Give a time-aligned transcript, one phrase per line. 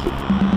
[0.00, 0.47] Thank you.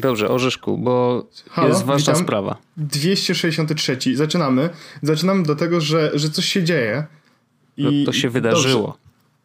[0.00, 2.26] Dobrze, Orzeszku, bo Halo, jest ważna witam.
[2.26, 2.56] sprawa.
[2.76, 3.98] 263.
[4.14, 4.70] Zaczynamy.
[5.02, 7.06] Zaczynamy do tego, że, że coś się dzieje.
[7.76, 8.96] I to się wydarzyło.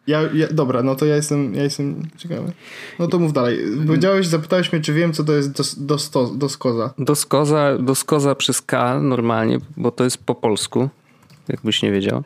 [0.07, 2.51] Ja, ja, dobra, no to ja jestem, ja jestem ciekawy.
[2.99, 3.59] No to mów dalej.
[3.87, 6.93] Powiedziałeś, zapytałeś mnie, czy wiem, co to jest dos, dos, doskoza.
[6.97, 10.89] Doskoza, doskoza przez K normalnie, bo to jest po polsku
[11.49, 12.23] jakbyś nie wiedział.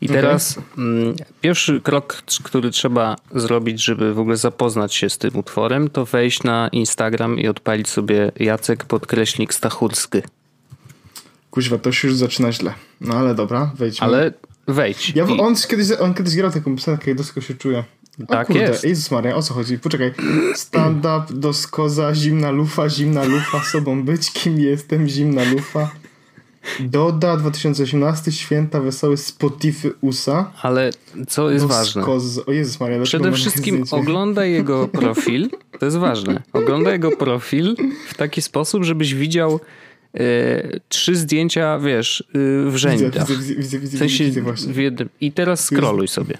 [0.00, 0.16] I okay.
[0.16, 5.90] teraz mm, pierwszy krok, który trzeba zrobić, żeby w ogóle zapoznać się z tym utworem,
[5.90, 10.18] to wejść na Instagram i odpalić sobie Jacek podkreśnik Stachurski.
[11.50, 12.74] Kuźwa, to się już zaczyna źle.
[13.00, 14.06] No ale dobra, wejdźmy.
[14.06, 14.32] Ale
[14.68, 15.12] wejdź.
[15.16, 15.40] Ja, I...
[15.40, 17.84] on, kiedyś, on kiedyś grał taką piosenkę i dosko się czuje.
[18.22, 18.84] O, tak kurde, jest.
[18.84, 19.78] Jezus Maria, o co chodzi?
[19.78, 20.12] Poczekaj.
[20.54, 25.90] Stand up, doskoza, zimna lufa, zimna lufa, sobą być, kim jestem, zimna lufa.
[26.80, 30.52] Doda 2018 święta wesoły Spotify USA.
[30.62, 30.90] Ale
[31.28, 32.04] co jest ważne?
[32.46, 35.50] O Jezus Maria, Przede wszystkim oglądaj jego profil.
[35.78, 36.42] To jest ważne.
[36.52, 37.76] Oglądaj jego profil
[38.08, 39.60] w taki sposób, żebyś widział
[40.14, 40.20] e,
[40.88, 42.24] trzy zdjęcia, wiesz,
[42.66, 43.28] e, w rzędach.
[43.28, 44.72] Widzę, widzę, widzę, widzę, w sensie widzę.
[44.72, 45.08] W jednym.
[45.20, 46.38] I teraz scrolluj sobie.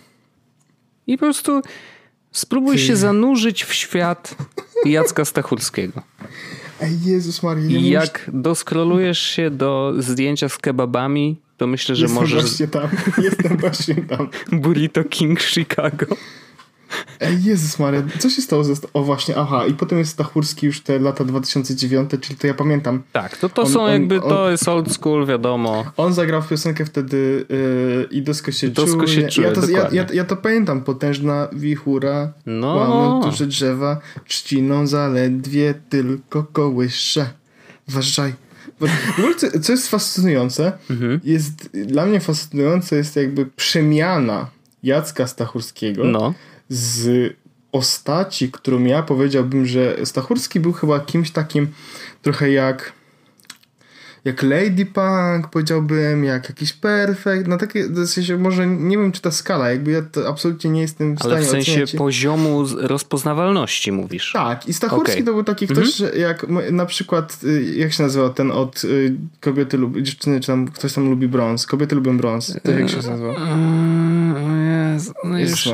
[1.06, 1.62] I po prostu
[2.32, 2.82] spróbuj Ty.
[2.82, 4.36] się zanurzyć w świat
[4.84, 6.02] Jacka Stachurskiego.
[6.80, 7.78] Ej, Jezus Maria.
[7.78, 12.44] I jak doskrolujesz się do zdjęcia z kebabami, to myślę, że Jestem możesz...
[12.60, 12.88] Jestem właśnie tam.
[13.24, 14.28] Jestem właśnie tam.
[14.52, 16.06] Burrito King Chicago.
[17.20, 18.74] Ej, Jezus Maria, co się stało ze...
[18.92, 23.02] O właśnie, aha, i potem jest Stachurski już te lata 2009, czyli to ja pamiętam.
[23.12, 25.84] Tak, to to on, są jakby, on, to jest old school, wiadomo.
[25.96, 29.06] On zagrał w piosenkę wtedy yy, i Dosko się Dosko.
[29.06, 32.74] Się czuje ja, to, ja, ja, ja, to pamiętam, potężna wichura, no.
[32.74, 37.30] łamy duże drzewa, trzciną zaledwie tylko kołysze.
[37.88, 38.32] Uważaj.
[38.80, 41.20] W co jest fascynujące, mhm.
[41.24, 44.46] jest dla mnie fascynujące jest jakby przemiana
[44.82, 46.34] Jacka Stachurskiego no
[46.68, 47.32] z
[47.70, 51.68] postaci, którą ja powiedziałbym, że Stachurski był chyba kimś takim
[52.22, 52.92] trochę jak
[54.24, 59.20] jak Lady Punk, powiedziałbym, jak jakiś Perfect, no takie, w sensie może nie wiem, czy
[59.20, 61.92] ta skala, jakby ja to absolutnie nie jestem w stanie Ale w sensie oceniać.
[61.92, 64.32] poziomu rozpoznawalności mówisz.
[64.32, 65.24] Tak, i Stachurski okay.
[65.24, 66.20] to był taki ktoś, mhm.
[66.20, 70.68] jak na przykład, y, jak się nazywa ten od y, kobiety lubi, dziewczyny, czy tam
[70.68, 73.32] ktoś tam lubi brąz, kobiety lubią brąz, to jak się nazywa?
[73.32, 75.68] Yy, Jezu, no już,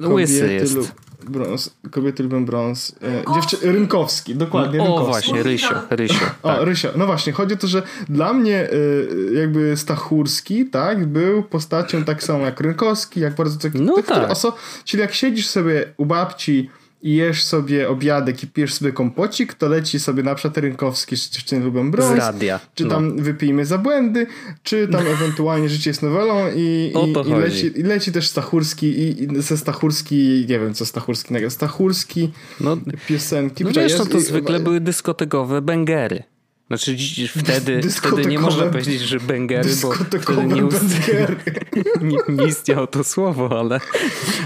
[0.00, 0.74] Łysy jest.
[0.74, 2.96] Lub, brąz, kobiety lubią brąz.
[3.02, 3.56] E, dziewczy...
[3.62, 4.78] Rynkowski, dokładnie.
[4.78, 5.06] No, Rynkowski.
[5.06, 5.74] O właśnie, Rysio.
[5.90, 6.60] Rysio tak.
[6.60, 6.88] O, Rysio.
[6.96, 12.22] No właśnie, chodzi o to, że dla mnie y, jakby Stachurski, tak, był postacią tak
[12.22, 14.30] samo jak Rynkowski, jak bardzo no tak.
[14.30, 14.56] oso...
[14.84, 16.70] Czyli jak siedzisz sobie u babci
[17.02, 21.30] i jesz sobie obiadek i pijesz sobie kompocik, to leci sobie na przykład Rynkowski, czy
[21.30, 22.18] dziewczyny lubią brąz.
[22.18, 22.60] Radia.
[22.74, 23.22] Czy tam no.
[23.22, 24.26] wypijmy za błędy,
[24.62, 29.22] czy tam ewentualnie życie jest nowelą i, i, i, leci, i leci też Stachurski i,
[29.22, 33.64] i ze Stachurski, nie wiem co Stachurski, Stachurski, no, piosenki.
[33.64, 36.22] No wiesz, no to zwykle były dyskotekowe bęgery.
[36.70, 36.96] Znaczy
[37.28, 40.62] wtedy, wtedy nie można powiedzieć, że bęgery, bo wtedy nie,
[42.08, 43.80] nie, nie istniało to słowo, ale,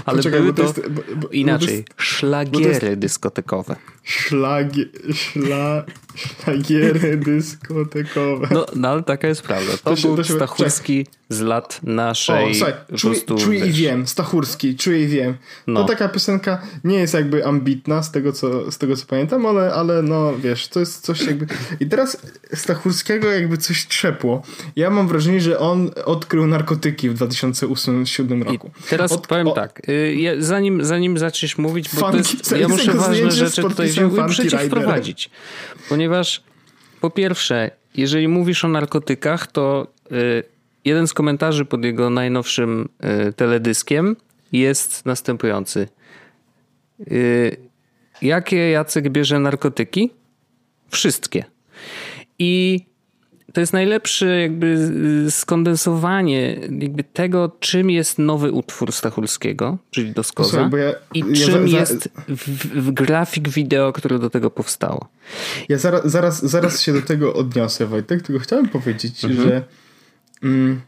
[0.05, 3.75] ale Poczekaj, były to, to jest, bo, bo, inaczej, jest, szlagiery jest, dyskotekowe.
[4.05, 5.83] Szlagie, szla,
[6.15, 8.47] szlagiery dyskotekowe.
[8.51, 9.71] No, no ale taka jest prawda.
[9.71, 12.51] To, to był się, Stachurski z lat naszej.
[12.51, 15.37] O, słuchaj, czuj, czuję i wiem, Stachurski, czuję i wiem.
[15.67, 15.81] No.
[15.81, 19.73] To taka piosenka nie jest jakby ambitna z tego, co, z tego co pamiętam, ale,
[19.73, 21.47] ale no wiesz, to jest coś jakby...
[21.79, 22.17] I teraz
[22.53, 24.43] Stachurskiego jakby coś trzepło.
[24.75, 28.71] Ja mam wrażenie, że on odkrył narkotyki w 2008-2007 roku.
[28.79, 32.51] I teraz Od, powiem o, tak, y, zanim, zanim zaczniesz mówić, bo funky, to jest,
[32.51, 35.29] ja muszę ważne rzeczy tutaj muszę cię wprowadzić.
[35.89, 36.43] Ponieważ
[37.01, 40.43] po pierwsze, jeżeli mówisz o narkotykach, to y,
[40.85, 42.89] jeden z komentarzy pod jego najnowszym
[43.29, 44.15] y, teledyskiem
[44.51, 45.87] jest następujący.
[48.21, 50.11] Jakie Jacek bierze narkotyki?
[50.89, 51.45] Wszystkie.
[52.39, 52.79] I
[53.55, 54.77] to jest najlepsze jakby
[55.29, 61.77] skondensowanie jakby tego, czym jest nowy utwór Stachulskiego, czyli Doskoza ja, i ja czym za,
[61.77, 62.47] jest w,
[62.81, 65.07] w grafik wideo, które do tego powstało.
[65.69, 69.49] Ja zaraz, zaraz, zaraz się do tego odniosę, Wojtek, tylko chciałem powiedzieć, mhm.
[69.49, 69.63] że
[70.43, 70.81] mm,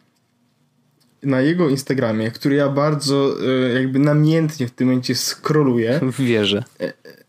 [1.24, 6.00] na jego Instagramie, który ja bardzo y, jakby namiętnie w tym momencie scrolluję.
[6.19, 6.64] Wierzę.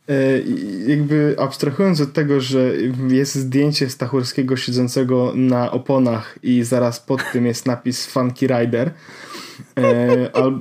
[0.09, 0.41] E,
[0.87, 2.73] jakby abstrahując od tego, że
[3.09, 8.91] jest zdjęcie Stachurskiego siedzącego na oponach i zaraz pod tym jest napis Funky Rider,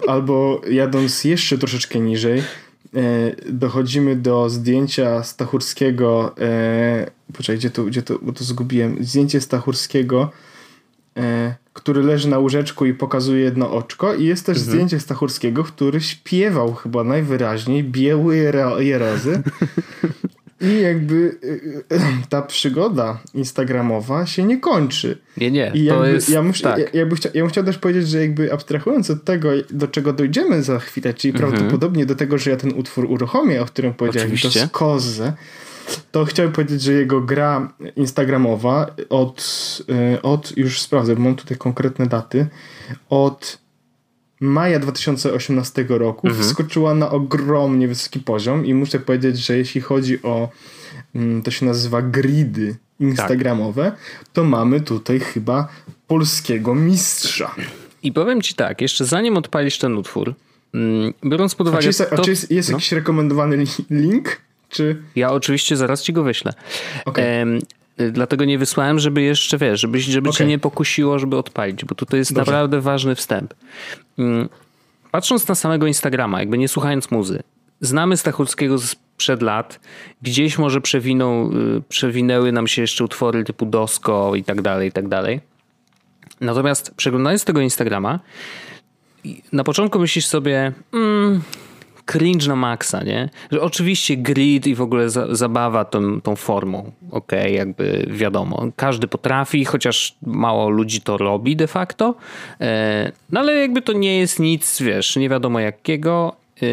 [0.08, 2.44] albo jadąc jeszcze troszeczkę niżej,
[3.50, 6.36] dochodzimy do zdjęcia Stachurskiego.
[7.34, 8.98] Poczekaj, gdzie to, gdzie to, bo to zgubiłem.
[9.00, 10.32] Zdjęcie Stachurskiego
[11.18, 14.72] E, który leży na łóżeczku i pokazuje jedno oczko i jest też mhm.
[14.72, 18.38] zdjęcie Stachurskiego, który śpiewał chyba najwyraźniej Bieły
[18.80, 19.44] Jerozy
[20.62, 21.38] i jakby
[21.92, 25.18] e, e, ta przygoda instagramowa się nie kończy.
[25.38, 26.80] Nie, nie, I jakby, to jest, ja, muszę, tak.
[26.80, 29.88] ja, ja, bym chciał, ja bym chciał też powiedzieć, że jakby abstrahując od tego, do
[29.88, 31.52] czego dojdziemy za chwilę, czyli mhm.
[31.52, 34.62] prawdopodobnie do tego, że ja ten utwór uruchomię, o którym powiedziałem, Oczywiście.
[34.62, 35.34] to skozę,
[36.12, 39.42] to chciałbym powiedzieć, że jego gra instagramowa od,
[39.89, 42.48] e, od już sprawdzę, bo mam tutaj konkretne daty,
[43.10, 43.57] od
[44.39, 46.45] maja 2018 roku mhm.
[46.45, 50.50] wskoczyła na ogromnie wysoki poziom i muszę powiedzieć, że jeśli chodzi o
[51.16, 54.30] mm, to się nazywa gridy instagramowe, tak.
[54.33, 55.68] to mamy tutaj chyba
[56.07, 57.56] polskiego mistrza.
[58.04, 60.33] I powiem ci tak, jeszcze zanim odpalisz ten utwór,
[60.74, 61.80] mm, biorąc pod uwagę...
[61.80, 62.75] A czy jest, to, czy jest, jest no?
[62.75, 64.42] jakiś rekomendowany link?
[64.69, 65.02] Czy...
[65.16, 66.54] Ja oczywiście zaraz ci go wyślę.
[67.06, 67.25] Okay.
[67.25, 67.60] Ehm,
[68.12, 70.38] dlatego nie wysłałem, żeby jeszcze, wiesz, żeby, żeby okay.
[70.38, 72.52] cię nie pokusiło, żeby odpalić, bo to jest Dobrze.
[72.52, 73.54] naprawdę ważny wstęp.
[74.19, 74.50] Mm,
[75.12, 77.44] patrząc na samego Instagrama, jakby nie słuchając muzy,
[77.81, 79.80] znamy Stachurskiego sprzed lat,
[80.22, 80.81] gdzieś może y,
[81.90, 85.42] przewinęły nam się jeszcze utwory typu Dosko i tak dalej, i tak dalej.
[86.42, 88.19] Natomiast przeglądając tego Instagrama,
[89.52, 91.42] na początku myślisz sobie, mm,
[92.12, 93.30] cringe na maksa, nie?
[93.51, 98.68] Że oczywiście grid i w ogóle za, zabawa tą, tą formą, okej, okay, jakby wiadomo.
[98.75, 102.15] Każdy potrafi, chociaż mało ludzi to robi de facto,
[102.62, 106.36] e, no ale jakby to nie jest nic, wiesz, nie wiadomo jakiego.
[106.62, 106.68] E,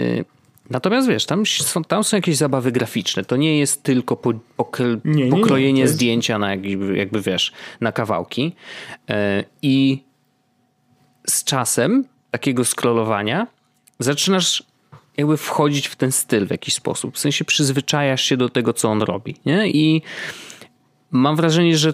[0.70, 3.24] natomiast wiesz, tam są, tam są jakieś zabawy graficzne.
[3.24, 4.32] To nie jest tylko po,
[5.04, 5.80] nie, pokrojenie nie, nie.
[5.80, 5.94] Jest...
[5.94, 8.52] zdjęcia na jakby, jakby wiesz, na kawałki.
[9.10, 10.02] E, I
[11.26, 13.46] z czasem takiego scrollowania
[13.98, 14.62] zaczynasz
[15.16, 17.16] jakby wchodzić w ten styl w jakiś sposób.
[17.16, 19.36] W sensie przyzwyczajasz się do tego, co on robi.
[19.46, 19.70] Nie?
[19.70, 20.02] I
[21.10, 21.92] mam wrażenie, że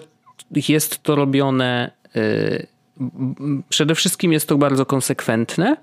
[0.67, 1.91] jest to robione.
[2.15, 2.67] Yy,
[3.69, 5.77] przede wszystkim jest to bardzo konsekwentne.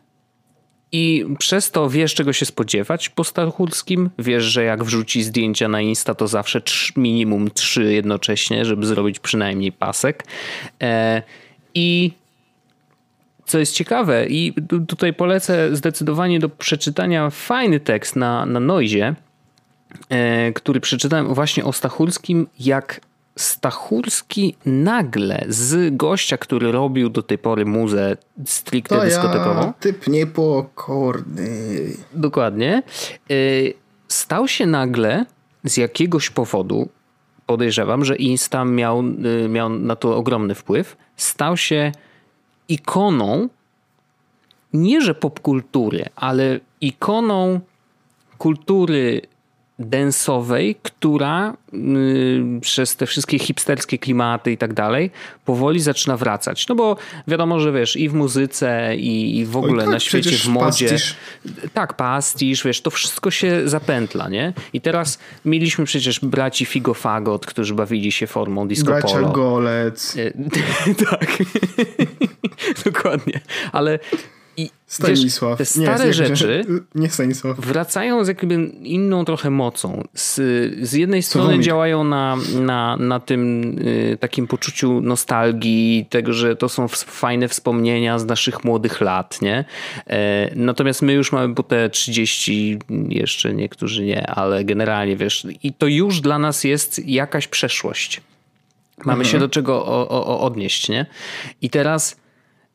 [0.92, 4.10] I przez to wiesz, czego się spodziewać po Starchulskim.
[4.18, 6.62] Wiesz, że jak wrzuci zdjęcia na Insta, to zawsze
[6.96, 10.24] minimum trzy jednocześnie, żeby zrobić przynajmniej pasek.
[10.82, 11.22] E,
[11.74, 12.12] I
[13.48, 14.54] co jest ciekawe i
[14.88, 19.14] tutaj polecę zdecydowanie do przeczytania fajny tekst na, na Noizie,
[20.08, 23.00] e, który przeczytałem właśnie o Stachulskim, jak
[23.36, 29.60] Stachurski nagle z gościa, który robił do tej pory muzę stricte to dyskotekową.
[29.60, 31.50] Ja, typ niepokorny.
[32.14, 32.82] Dokładnie.
[33.30, 33.34] E,
[34.08, 35.24] stał się nagle
[35.64, 36.88] z jakiegoś powodu,
[37.46, 39.00] podejrzewam, że Insta miał,
[39.44, 41.92] e, miał na to ogromny wpływ, stał się
[42.68, 43.48] ikoną
[44.72, 47.60] nie że popkultury, ale ikoną
[48.38, 49.22] kultury
[49.78, 55.10] densowej, która yy, przez te wszystkie hipsterskie klimaty i tak dalej
[55.44, 56.68] powoli zaczyna wracać.
[56.68, 56.96] No bo
[57.28, 60.88] wiadomo, że wiesz, i w muzyce, i, i w ogóle tak, na świecie, w modzie.
[60.88, 61.16] Pastisz.
[61.74, 64.52] Tak, pastisz, wiesz, to wszystko się zapętla, nie?
[64.72, 69.28] I teraz mieliśmy przecież braci Figo Fagot, którzy bawili się formą disco Bracia polo.
[69.28, 70.16] Golec.
[71.10, 71.36] tak.
[72.84, 73.40] Dokładnie.
[73.72, 73.98] Ale
[74.58, 75.58] i Stanisław.
[75.58, 77.60] Wiesz, te stare nie, rzeczy nie Stanisław.
[77.60, 80.04] wracają z jakby inną trochę mocą.
[80.14, 80.34] Z,
[80.88, 86.68] z jednej strony działają na, na, na tym y, takim poczuciu nostalgii, tego, że to
[86.68, 89.64] są fajne wspomnienia z naszych młodych lat, nie?
[90.06, 95.72] E, natomiast my już mamy po te 30, jeszcze niektórzy nie, ale generalnie wiesz, i
[95.72, 98.20] to już dla nas jest jakaś przeszłość.
[98.98, 99.32] Mamy mhm.
[99.32, 101.06] się do czego o, o, odnieść, nie?
[101.62, 102.16] I teraz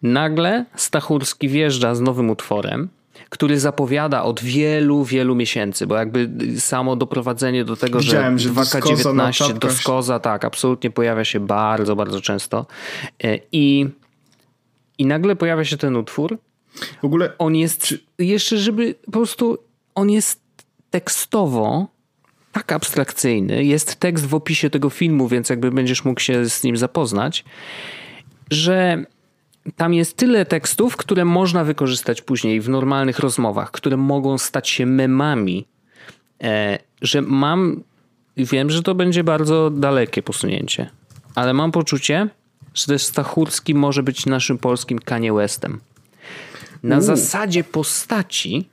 [0.03, 2.89] Nagle Stachurski wjeżdża z nowym utworem,
[3.29, 6.29] który zapowiada od wielu, wielu miesięcy, bo jakby
[6.59, 12.21] samo doprowadzenie do tego, Widziałem, że 2K19 do Skoza, tak, absolutnie pojawia się bardzo, bardzo
[12.21, 12.65] często.
[13.23, 13.89] E, I,
[14.97, 16.37] i nagle pojawia się ten utwór.
[17.01, 17.99] W ogóle on jest czy...
[18.19, 19.57] jeszcze, żeby po prostu
[19.95, 20.41] on jest
[20.89, 21.87] tekstowo
[22.51, 23.63] tak abstrakcyjny.
[23.63, 27.45] Jest tekst w opisie tego filmu, więc jakby będziesz mógł się z nim zapoznać,
[28.51, 29.05] że
[29.75, 34.85] tam jest tyle tekstów, które można wykorzystać później w normalnych rozmowach, które mogą stać się
[34.85, 35.67] memami,
[36.43, 37.83] e, że mam,
[38.37, 40.89] wiem, że to będzie bardzo dalekie posunięcie,
[41.35, 42.29] ale mam poczucie,
[42.73, 45.79] że też Stachurski może być naszym polskim Kanye Westem.
[46.83, 47.01] Na U.
[47.01, 48.69] zasadzie postaci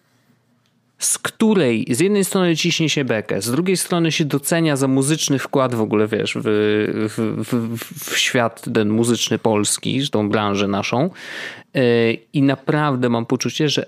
[1.01, 5.39] z której z jednej strony ciśnie się bekę, z drugiej strony się docenia za muzyczny
[5.39, 6.43] wkład w ogóle, wiesz, w,
[7.09, 11.11] w, w, w świat ten muzyczny polski, tą branżę naszą.
[11.75, 13.87] E, I naprawdę mam poczucie, że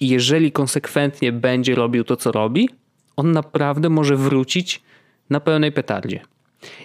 [0.00, 2.68] jeżeli konsekwentnie będzie robił to, co robi,
[3.16, 4.82] on naprawdę może wrócić
[5.30, 6.20] na pełnej petardzie.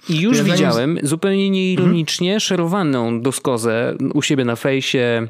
[0.09, 2.39] I już ja widziałem zupełnie nieironicznie mhm.
[2.39, 5.27] szerowaną doskozę u siebie na fejsie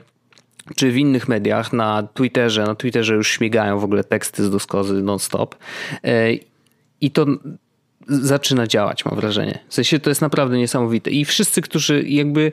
[0.75, 2.63] czy w innych mediach, na Twitterze.
[2.63, 5.55] Na Twitterze już śmigają w ogóle teksty z doskozy non-stop.
[6.03, 6.34] E,
[7.01, 7.25] I to
[8.07, 9.60] zaczyna działać, mam wrażenie.
[9.67, 11.12] W sensie to jest naprawdę niesamowite.
[11.12, 12.51] I wszyscy, którzy jakby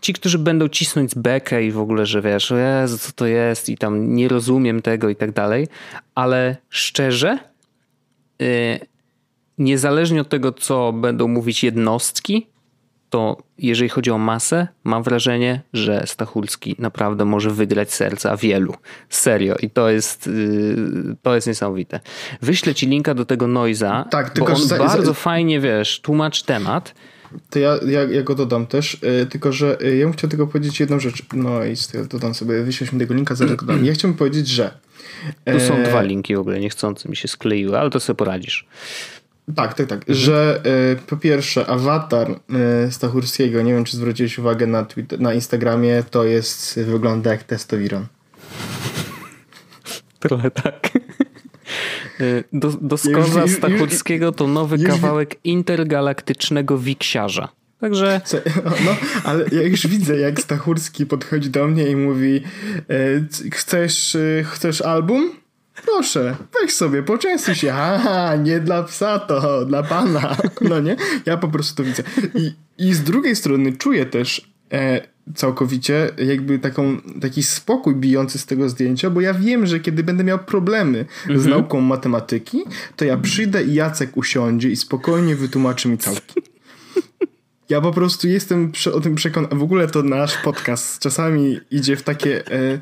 [0.00, 3.78] ci, którzy będą cisnąć bekę i w ogóle, że wiesz, Jezu, co to jest i
[3.78, 5.68] tam nie rozumiem tego i tak dalej,
[6.14, 7.38] ale szczerze,
[8.42, 8.78] e,
[9.58, 12.46] niezależnie od tego, co będą mówić jednostki,
[13.10, 18.74] to jeżeli chodzi o masę, mam wrażenie, że Stachulski naprawdę może wygrać serca wielu.
[19.08, 19.56] Serio.
[19.56, 22.00] I to jest, yy, to jest niesamowite.
[22.42, 25.14] Wyślę ci linka do tego Noiza, tak, tylko, bo on za, bardzo za...
[25.14, 26.94] fajnie, wiesz, tłumacz temat.
[27.50, 30.46] To ja, ja, ja go dodam też, yy, tylko że yy, ja bym chciał tylko
[30.46, 31.22] powiedzieć jedną rzecz.
[31.32, 33.84] No i ja dodam sobie, wyślesz mi tego linka, zaraz go dodam.
[33.84, 34.70] Ja chciałbym powiedzieć, że...
[35.44, 38.66] Tu są dwa linki w ogóle niechcący mi się skleiły, ale to sobie poradzisz.
[39.54, 39.98] Tak, tak, tak.
[39.98, 40.18] Mhm.
[40.18, 45.34] Że y, po pierwsze, awatar y, Stachurskiego, nie wiem czy zwróciłeś uwagę na, Twitter, na
[45.34, 48.06] Instagramie, to jest, wygląda jak testowiron.
[50.20, 50.90] Trochę tak.
[52.52, 57.48] Do, do Skoza Stachurskiego to nowy kawałek intergalaktycznego wiksiarza.
[57.80, 58.20] Także.
[58.84, 62.42] No, ale ja już widzę, jak Stachurski podchodzi do mnie i mówi:
[63.52, 65.30] Chcesz, chcesz album?
[65.84, 67.72] Proszę, weź sobie, poczęstuj się.
[67.74, 70.36] Aha, nie dla psa to, dla pana.
[70.60, 70.96] No nie?
[71.26, 72.02] Ja po prostu to widzę.
[72.34, 78.46] I, i z drugiej strony czuję też e, całkowicie jakby taką, taki spokój bijący z
[78.46, 81.40] tego zdjęcia, bo ja wiem, że kiedy będę miał problemy mhm.
[81.40, 82.64] z nauką matematyki,
[82.96, 86.40] to ja przyjdę i Jacek usiądzie i spokojnie wytłumaczy mi całki.
[87.68, 89.56] Ja po prostu jestem o tym przekonany.
[89.56, 92.46] W ogóle to nasz podcast czasami idzie w takie...
[92.46, 92.78] E,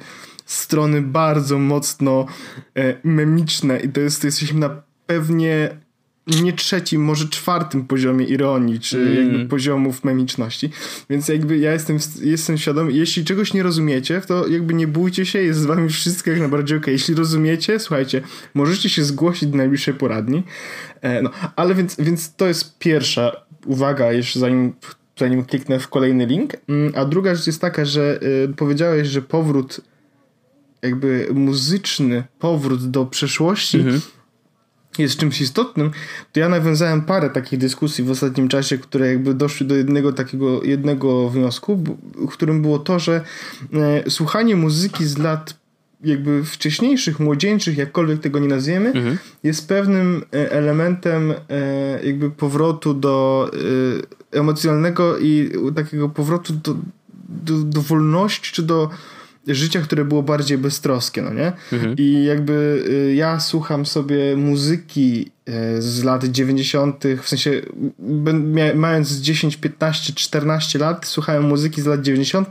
[0.49, 2.27] strony bardzo mocno
[2.77, 5.71] e, memiczne i to jest, to jesteśmy na pewnie
[6.43, 9.17] nie trzecim, może czwartym poziomie ironii, czy mm.
[9.17, 10.71] jakby poziomów memiczności.
[11.11, 15.43] Więc jakby ja jestem, jestem świadomy, jeśli czegoś nie rozumiecie, to jakby nie bójcie się,
[15.43, 16.85] jest z wami wszystko jak najbardziej okej.
[16.85, 16.93] Okay.
[16.93, 18.23] Jeśli rozumiecie, słuchajcie,
[18.55, 20.43] możecie się zgłosić do najbliższej poradni.
[21.01, 23.33] E, no, ale więc, więc to jest pierwsza
[23.67, 24.73] uwaga, jeszcze zanim
[25.19, 26.57] zanim kliknę w kolejny link.
[26.69, 29.81] Mm, a druga rzecz jest taka, że y, powiedziałeś, że powrót
[30.83, 34.01] jakby muzyczny powrót do przeszłości mhm.
[34.99, 35.91] jest czymś istotnym,
[36.33, 40.63] to ja nawiązałem parę takich dyskusji w ostatnim czasie, które jakby doszły do jednego takiego
[40.63, 41.85] jednego wniosku,
[42.31, 43.25] którym było to, że
[43.73, 45.59] e, słuchanie muzyki z lat
[46.05, 49.19] jakby wcześniejszych, młodzieńczych, jakkolwiek tego nie nazwiemy, mhm.
[49.43, 53.51] jest pewnym e, elementem e, jakby powrotu do
[54.33, 56.77] e, emocjonalnego i takiego powrotu do,
[57.29, 58.91] do, do wolności, czy do
[59.49, 61.53] życia, które było bardziej beztroskie, no nie?
[61.73, 61.95] Mhm.
[61.99, 65.31] I jakby y, ja słucham sobie muzyki
[65.79, 67.63] z lat 90., w sensie
[68.75, 72.51] mając 10, 15, 14 lat, słuchałem muzyki z lat 90.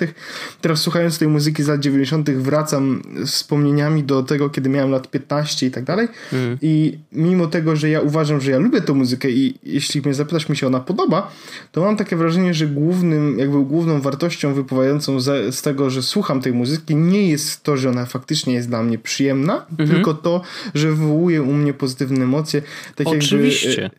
[0.62, 5.68] Teraz słuchając tej muzyki z lat 90., wracam wspomnieniami do tego, kiedy miałem lat 15
[5.68, 6.08] i tak dalej.
[6.34, 6.58] Mhm.
[6.62, 10.50] I mimo tego, że ja uważam, że ja lubię tę muzykę i jeśli mnie zapytasz,
[10.50, 11.32] mi się ona podoba,
[11.72, 16.42] to mam takie wrażenie, że głównym, jakby główną wartością wypływającą z, z tego, że słucham
[16.42, 19.90] tej muzyki, nie jest to, że ona faktycznie jest dla mnie przyjemna, mhm.
[19.90, 20.42] tylko to,
[20.74, 22.62] że wywołuje u mnie pozytywne emocje
[22.96, 23.82] tak Oczywiście.
[23.82, 23.98] Jakby,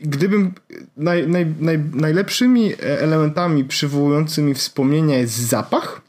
[0.00, 0.52] gdybym
[0.96, 6.02] naj, naj, naj, najlepszymi elementami przywołującymi wspomnienia jest zapach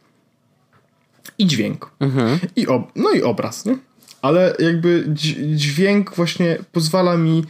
[1.38, 1.92] i dźwięk.
[2.00, 2.40] Mhm.
[2.56, 3.78] I ob, no i obraz, nie?
[4.22, 5.06] Ale jakby
[5.56, 7.44] dźwięk właśnie pozwala mi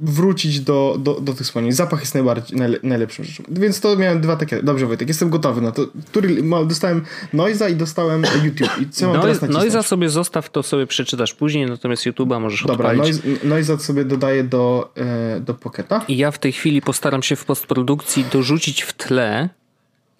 [0.00, 1.72] wrócić do, do, do tych wspomnień.
[1.72, 3.42] Zapach jest najbardziej, najle, najlepszą rzeczą.
[3.48, 4.62] Więc to miałem dwa takie.
[4.62, 5.86] Dobrze, Wojtek, jestem gotowy na to.
[6.06, 8.80] Który, dostałem Noiza i dostałem YouTube.
[8.80, 9.64] I co mam Noise, teraz nacisnąć?
[9.64, 13.16] Noiza sobie zostaw, to sobie przeczytasz później, natomiast YouTube'a możesz Dobra, odpalić.
[13.16, 16.04] Dobra, Noiza sobie dodaję do, e, do Pocketa.
[16.08, 19.48] I ja w tej chwili postaram się w postprodukcji dorzucić w tle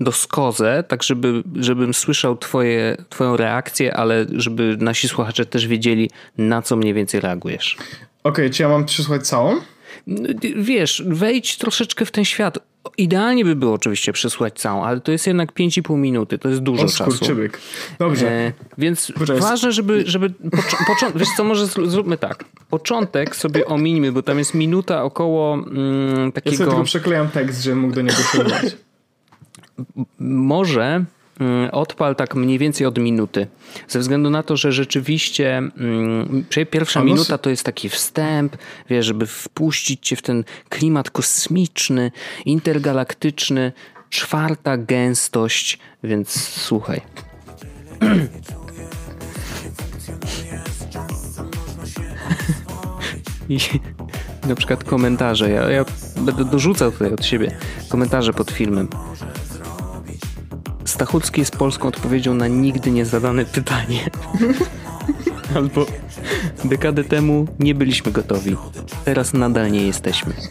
[0.01, 6.11] do skozę, tak żeby, żebym słyszał twoje, twoją reakcję, ale żeby nasi słuchacze też wiedzieli,
[6.39, 7.77] na co mniej więcej reagujesz.
[7.79, 9.61] Okej, okay, czy ja mam przysłuchać całą?
[10.57, 12.59] Wiesz, wejdź troszeczkę w ten świat.
[12.99, 16.85] Idealnie by było oczywiście przesłuchać całą, ale to jest jednak 5,5 minuty, to jest dużo
[16.85, 17.25] o, czasu.
[17.99, 18.31] Dobrze.
[18.31, 20.33] E, więc ważne, żeby, żeby
[21.15, 22.45] wiesz co, może zróbmy tak.
[22.71, 26.55] Początek sobie ominimy, bo tam jest minuta około mm, takiego...
[26.55, 28.77] Ja sobie tylko przeklejam tekst, żebym mógł do niego sięgnąć.
[30.19, 31.05] Może
[31.41, 33.47] mm, odpal tak mniej więcej od minuty.
[33.89, 38.57] Ze względu na to, że rzeczywiście mm, pierwsza minuta to jest taki wstęp,
[38.91, 42.13] wiesz, żeby wpuścić cię w ten klimat kosmiczny,
[42.45, 43.73] intergalaktyczny,
[44.11, 47.01] czwarta gęstość, więc słuchaj.
[53.49, 53.59] I
[54.49, 55.51] na przykład komentarze.
[55.51, 55.85] Ja, ja
[56.17, 57.57] będę dorzucał tutaj od siebie
[57.89, 58.89] komentarze pod filmem.
[60.91, 64.11] Stachucki jest polską odpowiedzią na nigdy nie zadane pytanie.
[65.57, 65.87] Albo
[66.65, 68.57] dekadę temu nie byliśmy gotowi.
[69.05, 70.33] Teraz nadal nie jesteśmy.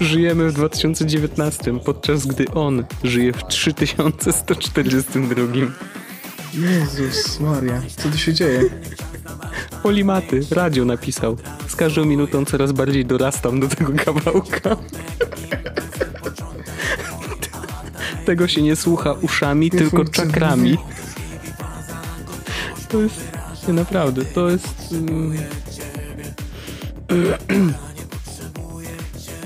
[0.00, 5.46] Żyjemy w 2019, podczas gdy on żyje w 3142.
[6.54, 8.62] Jezus Maria, co tu się dzieje?
[9.82, 11.36] Polimaty, radio napisał.
[11.68, 14.76] Z każdą minutą coraz bardziej dorastam do tego kawałka.
[18.24, 20.78] Tego się nie słucha uszami, nie tylko czakrami.
[22.88, 24.92] To jest naprawdę, to jest.
[24.92, 25.36] Um...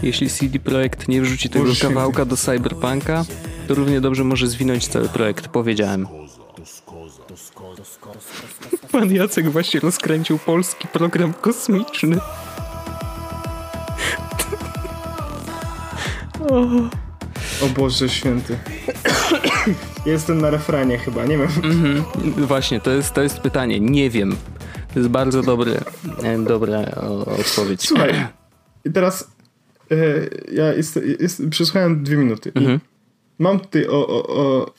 [0.03, 3.25] Jeśli CD Projekt nie wrzuci tego kawałka do Cyberpunka,
[3.69, 6.07] to równie dobrze może zwinąć cały projekt, powiedziałem.
[8.97, 12.19] Pan Jacek właśnie rozkręcił polski program kosmiczny.
[16.51, 16.61] O,
[17.65, 18.59] o Boże święty.
[20.07, 21.49] Jestem na refrenie chyba, nie wiem.
[21.65, 22.05] Mhm.
[22.47, 23.81] Właśnie, to jest, to jest pytanie.
[23.81, 24.37] Nie wiem.
[24.95, 25.81] To jest bardzo dobre,
[26.47, 26.79] dobra
[27.41, 27.89] odpowiedź.
[27.89, 28.27] Słuchaj,
[28.85, 29.31] i teraz
[29.91, 29.97] e,
[30.53, 32.53] ja jest, jest, przesłuchałem dwie minuty.
[32.55, 32.81] Mhm.
[33.39, 34.71] Mam tutaj o, o, o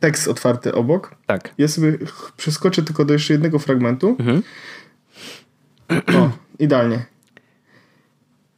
[0.00, 1.14] tekst otwarty obok.
[1.26, 1.54] Tak.
[1.58, 1.98] Ja sobie
[2.36, 4.16] przeskoczę tylko do jeszcze jednego fragmentu.
[4.18, 4.42] Mhm.
[5.90, 7.06] O, idealnie.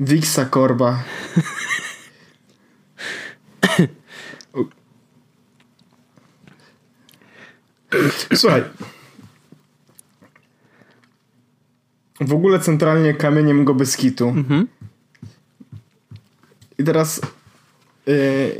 [0.01, 1.05] Wiksa korba.
[8.35, 8.65] Słuchaj.
[12.21, 14.29] W ogóle centralnie kamieniem go Beskitu.
[14.29, 14.69] Mhm.
[16.79, 17.21] I teraz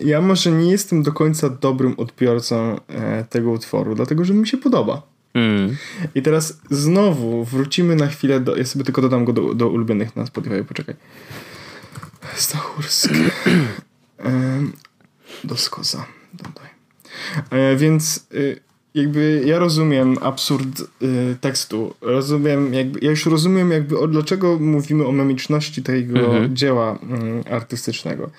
[0.05, 4.57] ja może nie jestem do końca dobrym odbiorcą e, tego utworu, dlatego że mi się
[4.57, 5.03] podoba.
[5.35, 5.77] Mm.
[6.15, 8.57] I teraz znowu wrócimy na chwilę do.
[8.57, 10.95] Ja sobie tylko dodam go do, do ulubionych na Spotify, poczekaj.
[12.35, 13.15] Stachurski.
[15.45, 16.07] do skoza.
[16.35, 16.69] Dodaj.
[17.51, 18.61] E, więc y,
[18.99, 21.95] jakby ja rozumiem absurd y, tekstu.
[22.01, 26.57] Rozumiem, jakby, ja już rozumiem jakby o, dlaczego mówimy o memiczności tego mhm.
[26.57, 26.99] dzieła
[27.47, 28.31] y, artystycznego.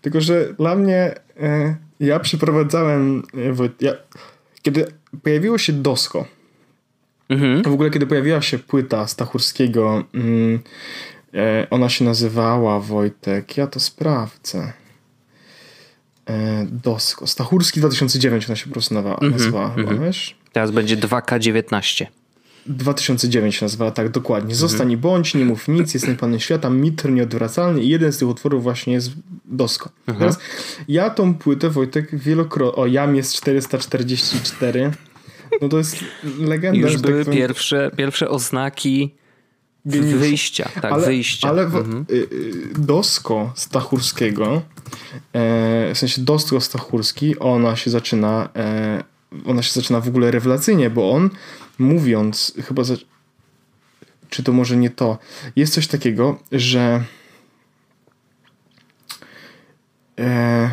[0.00, 3.22] Tylko, że dla mnie y, ja przeprowadzałem
[3.60, 3.92] y, ja,
[4.62, 4.86] kiedy
[5.22, 6.24] pojawiło się Dosko
[7.28, 7.62] mhm.
[7.62, 10.58] w ogóle kiedy pojawiła się płyta Stachurskiego y,
[11.70, 14.72] ona się nazywała Wojtek, ja to sprawdzę.
[16.32, 17.26] E, Dosko.
[17.26, 20.04] Stachurski 2009 ona się po prostu nazywa, mm -hmm, nazywała, mm -hmm.
[20.04, 20.36] wiesz?
[20.52, 22.06] Teraz będzie 2K19.
[22.66, 24.54] 2009 się nazywała, tak dokładnie.
[24.54, 25.02] Zostań mm -hmm.
[25.02, 28.92] bądź, nie mów nic, jestem panem świata, mitr nieodwracalny i jeden z tych utworów właśnie
[28.92, 29.10] jest
[29.44, 29.90] Dosko.
[30.06, 30.18] Mhm.
[30.18, 30.38] Teraz
[30.88, 32.82] ja tą płytę, Wojtek, wielokrotnie...
[32.82, 34.90] O, Jam jest 444.
[35.62, 35.96] No to jest
[36.38, 36.78] legenda.
[36.78, 39.14] Już tak były tak pierwsze, pierwsze oznaki
[39.84, 40.18] Geniuszu.
[40.18, 41.48] Wyjścia, tak, ale, wyjścia.
[41.48, 42.06] Ale w, mhm.
[42.10, 42.28] y, y,
[42.78, 44.62] Dosko Stachurskiego,
[45.34, 45.61] e,
[45.94, 49.04] w sensie Dosko Stachurski, ona się zaczyna, e,
[49.46, 51.30] ona się zaczyna w ogóle rewelacyjnie, bo on
[51.78, 52.94] mówiąc, chyba, za,
[54.28, 55.18] czy to może nie to,
[55.56, 57.04] jest coś takiego, że
[60.18, 60.70] e,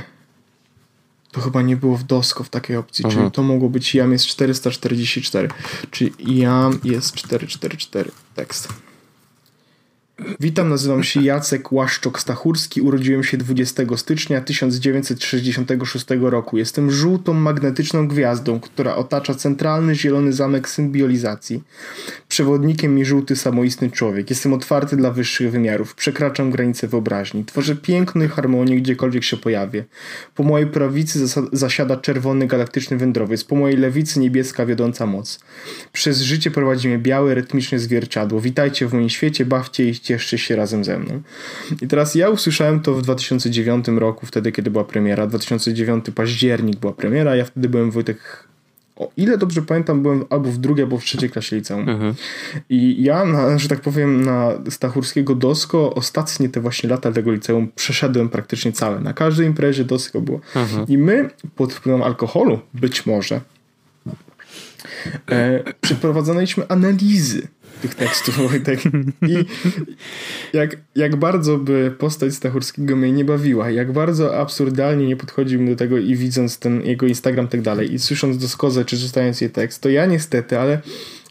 [1.31, 3.21] to chyba nie było w Dosko w takiej opcji, mhm.
[3.21, 5.49] czyli to mogło być jam jest 444,
[5.91, 8.88] czyli jam jest 444 tekst.
[10.39, 16.57] Witam, nazywam się Jacek Łaszczok-Stachurski, urodziłem się 20 stycznia 1966 roku.
[16.57, 21.63] Jestem żółtą magnetyczną gwiazdą, która otacza centralny zielony zamek symbiolizacji.
[22.27, 24.29] Przewodnikiem mi żółty samoistny człowiek.
[24.29, 27.45] Jestem otwarty dla wyższych wymiarów, przekraczam granice wyobraźni.
[27.45, 29.85] Tworzę piękną harmonię gdziekolwiek się pojawię.
[30.35, 35.39] Po mojej prawicy zasiada czerwony galaktyczny wędrowiec, po mojej lewicy niebieska wiodąca moc.
[35.93, 38.41] Przez życie prowadzi mnie białe, rytmiczne zwierciadło.
[38.41, 41.21] Witajcie w moim świecie, bawcie i cieszcie się razem ze mną.
[41.81, 45.27] I teraz ja usłyszałem to w 2009 roku, wtedy kiedy była premiera.
[45.27, 48.49] 2009 październik była premiera, ja wtedy byłem Wojtek
[48.95, 51.89] o ile dobrze pamiętam, byłem albo w drugiej, albo w trzeciej klasie liceum.
[51.89, 52.13] Mhm.
[52.69, 57.71] I ja, na, że tak powiem, na Stachurskiego Dosko ostatnie te właśnie lata tego liceum
[57.75, 58.99] przeszedłem praktycznie całe.
[58.99, 60.39] Na każdej imprezie Dosko było.
[60.55, 60.87] Mhm.
[60.87, 63.41] I my pod wpływem alkoholu, być może,
[65.31, 67.47] e, przeprowadzaliśmy analizy
[67.81, 68.79] tych tekstów, Wojtek.
[69.21, 69.45] I
[70.53, 75.75] jak, jak bardzo by postać Stachurskiego mnie nie bawiła, jak bardzo absurdalnie nie podchodził do
[75.75, 79.49] tego i widząc ten jego Instagram i tak dalej i słysząc doskozę czy czytając jej
[79.49, 80.81] tekst, to ja niestety, ale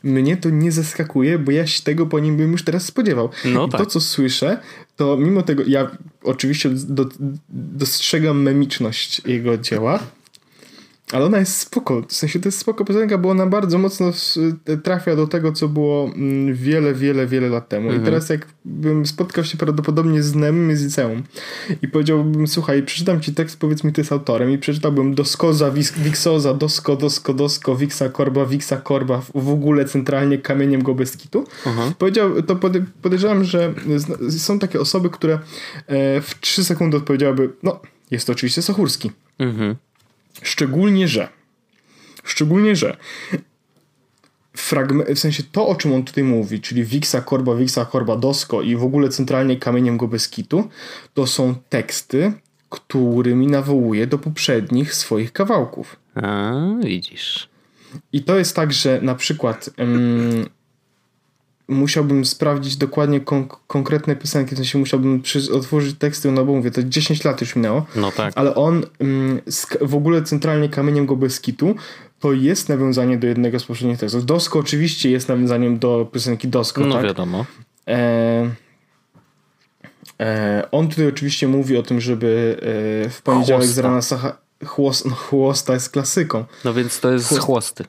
[0.03, 3.31] mnie to nie zaskakuje, bo ja się tego po nim bym już teraz spodziewał.
[3.45, 3.81] No I tak.
[3.81, 4.59] to, co słyszę,
[4.97, 5.91] to mimo tego, ja
[6.23, 7.07] oczywiście do,
[7.49, 9.99] dostrzegam memiczność jego dzieła,
[11.13, 14.13] ale ona jest spoko, w sensie to jest spoko piosenka, bo ona bardzo mocno
[14.83, 17.87] trafia do tego, co było mm, wiele, wiele, wiele lat temu.
[17.87, 18.03] Mhm.
[18.03, 21.23] I teraz jakbym spotkał się prawdopodobnie z Nemem z liceum
[21.83, 26.55] i powiedziałbym, słuchaj, przeczytam ci tekst, powiedz mi, ty jest autorem i przeczytałbym Doskoza, Wiksoza,
[26.55, 31.45] Dosko, Dosko, Dosko, Wiksa, Korba, Wiksa, Korba, w ogóle centralnie kamieniem go bez kitu.
[31.67, 31.95] Mhm.
[31.95, 32.57] Powiedział, to
[33.03, 33.75] podejrzewam, że
[34.31, 35.35] są takie osoby, które
[35.87, 39.11] e, w trzy sekundy odpowiedziałyby, no, jest to oczywiście Sochurski.
[39.39, 39.77] Mhm.
[40.43, 41.29] Szczególnie, że
[42.25, 42.97] szczególnie, że
[44.57, 48.63] fragment, w sensie to, o czym on tutaj mówi, czyli Wiksa Korba, Wiksa Korba Dosko
[48.63, 50.69] i w ogóle centralnie kamieniem go bez kitu,
[51.15, 52.33] to są teksty,
[52.71, 55.97] którymi nawołuje do poprzednich swoich kawałków.
[56.15, 57.49] A, widzisz.
[58.13, 59.71] I to jest tak, że na przykład
[61.69, 65.23] musiałbym sprawdzić dokładnie kon konkretne piosenki, w sensie musiałbym
[65.55, 67.87] otworzyć teksty, no bo mówię, to 10 lat już minęło.
[67.97, 68.33] No tak.
[68.37, 69.41] Ale on mm,
[69.81, 71.75] w ogóle centralnie kamieniem go bez kitu
[72.21, 74.27] to jest nawiązanie do jednego z poprzednich tekstów.
[74.27, 77.05] Dosko oczywiście jest nawiązaniem do piosenki Dosko, No tak?
[77.05, 77.45] wiadomo.
[77.89, 78.51] E,
[80.21, 82.57] e, on tutaj oczywiście mówi o tym, żeby
[83.07, 83.83] e, w poniedziałek chłosta.
[83.83, 84.37] z rana sacha...
[84.67, 86.45] Chłost, no, chłosta jest klasyką.
[86.65, 87.43] No więc to jest Chłost.
[87.43, 87.85] chłosty.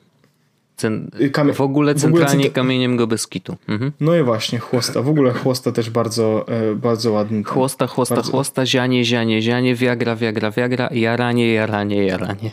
[0.80, 1.10] Cen...
[1.20, 1.52] Y, Kamie...
[1.52, 3.56] W ogóle centralnie w ogóle kamieniem go bez kitu.
[3.68, 3.92] Mhm.
[4.00, 5.02] No i właśnie, chłosta.
[5.02, 7.44] W ogóle chłosta też bardzo, e, bardzo ładny.
[7.44, 8.30] Chłosta, chłosta, bardzo...
[8.30, 12.50] chłosta, zianie, zianie, zianie, wiagra, wiagra, wiagra, jaranie, jaranie, jaranie.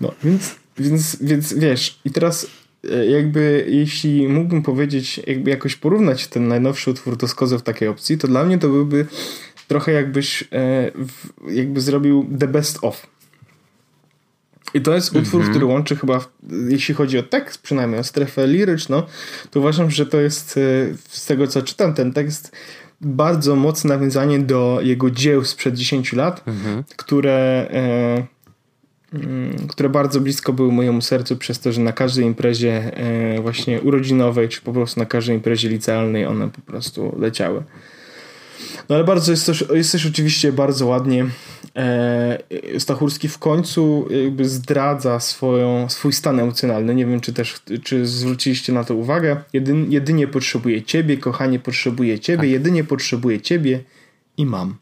[0.00, 2.46] No, więc, więc, więc wiesz, i teraz
[2.90, 7.88] e, jakby jeśli mógłbym powiedzieć, jakby jakoś porównać ten najnowszy utwór do Skozy w takiej
[7.88, 9.06] opcji, to dla mnie to byłby
[9.68, 10.90] trochę jakbyś e,
[11.48, 13.06] jakby zrobił the best of
[14.74, 15.50] i to jest utwór, mm -hmm.
[15.50, 16.24] który łączy chyba,
[16.68, 19.02] jeśli chodzi o tekst, przynajmniej o strefę liryczną,
[19.50, 20.60] to uważam, że to jest e,
[21.08, 22.56] z tego co czytam ten tekst
[23.00, 26.82] bardzo mocne nawiązanie do jego dzieł sprzed 10 lat, mm -hmm.
[26.96, 28.26] które, e,
[29.14, 33.80] mm, które bardzo blisko były mojemu sercu przez to, że na każdej imprezie e, właśnie
[33.80, 37.62] urodzinowej, czy po prostu na każdej imprezie licealnej one po prostu leciały.
[38.88, 41.26] No ale bardzo jest też, jest też oczywiście bardzo ładnie.
[41.76, 42.38] E,
[42.78, 46.94] Stachurski w końcu jakby zdradza swoją, swój stan emocjonalny.
[46.94, 49.36] Nie wiem, czy też czy zwróciliście na to uwagę.
[49.52, 52.48] Jedyn, jedynie potrzebuję ciebie, kochanie, potrzebuję ciebie, tak.
[52.48, 53.80] jedynie potrzebuję ciebie
[54.36, 54.76] i mam.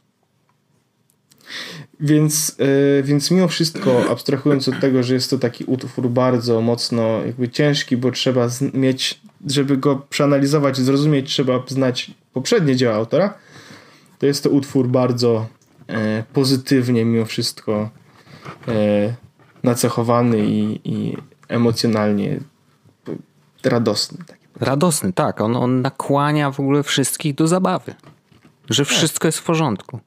[2.00, 2.56] Więc,
[2.98, 7.48] e, więc mimo wszystko, abstrahując od tego, że jest to taki utwór bardzo mocno jakby
[7.48, 13.34] ciężki, bo trzeba mieć, żeby go przeanalizować, zrozumieć, trzeba znać poprzednie dzieła autora,
[14.22, 15.46] to jest to utwór bardzo
[15.88, 17.90] e, pozytywnie mimo wszystko
[18.68, 19.14] e,
[19.62, 21.16] nacechowany i, i
[21.48, 22.40] emocjonalnie
[23.64, 24.18] radosny.
[24.60, 25.40] Radosny, tak.
[25.40, 27.94] On, on nakłania w ogóle wszystkich do zabawy.
[28.70, 28.94] Że tak.
[28.94, 30.00] wszystko jest w porządku.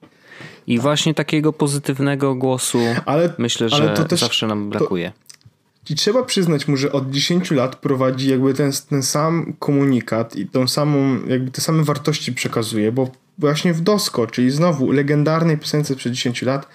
[0.67, 0.83] I tak.
[0.83, 5.11] właśnie takiego pozytywnego głosu ale, myślę, że też, zawsze nam brakuje.
[5.11, 10.35] To, I trzeba przyznać mu, że od 10 lat prowadzi jakby ten, ten sam komunikat
[10.35, 15.57] i tą samą, jakby te same wartości przekazuje, bo właśnie w Dosko, czyli znowu legendarnej
[15.57, 16.67] piosence przed 10 lat,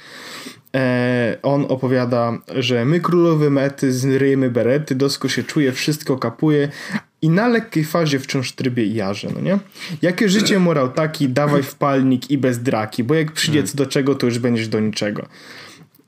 [0.75, 6.69] e, on opowiada, że my królowy mety zryjemy berety, Dosko się czuje, wszystko kapuje
[7.23, 9.59] i na lekkiej fazie wciąż trybie i jarze, no nie?
[10.03, 13.87] Jakie życie morał taki, dawaj w palnik i bez draki, bo jak przyjdzie co do
[13.87, 15.27] czego, to już będziesz do niczego.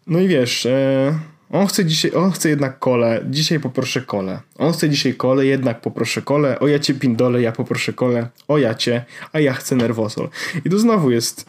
[0.07, 0.67] No i wiesz...
[0.67, 4.41] E, on chce dzisiaj, on chce jednak kole, dzisiaj poproszę kole.
[4.59, 6.59] On chce dzisiaj kole, jednak poproszę kole.
[6.59, 8.29] O ja cię pindole, ja poproszę kole.
[8.49, 10.29] O ja cię, a ja chcę nerwosol.
[10.65, 11.47] I tu znowu jest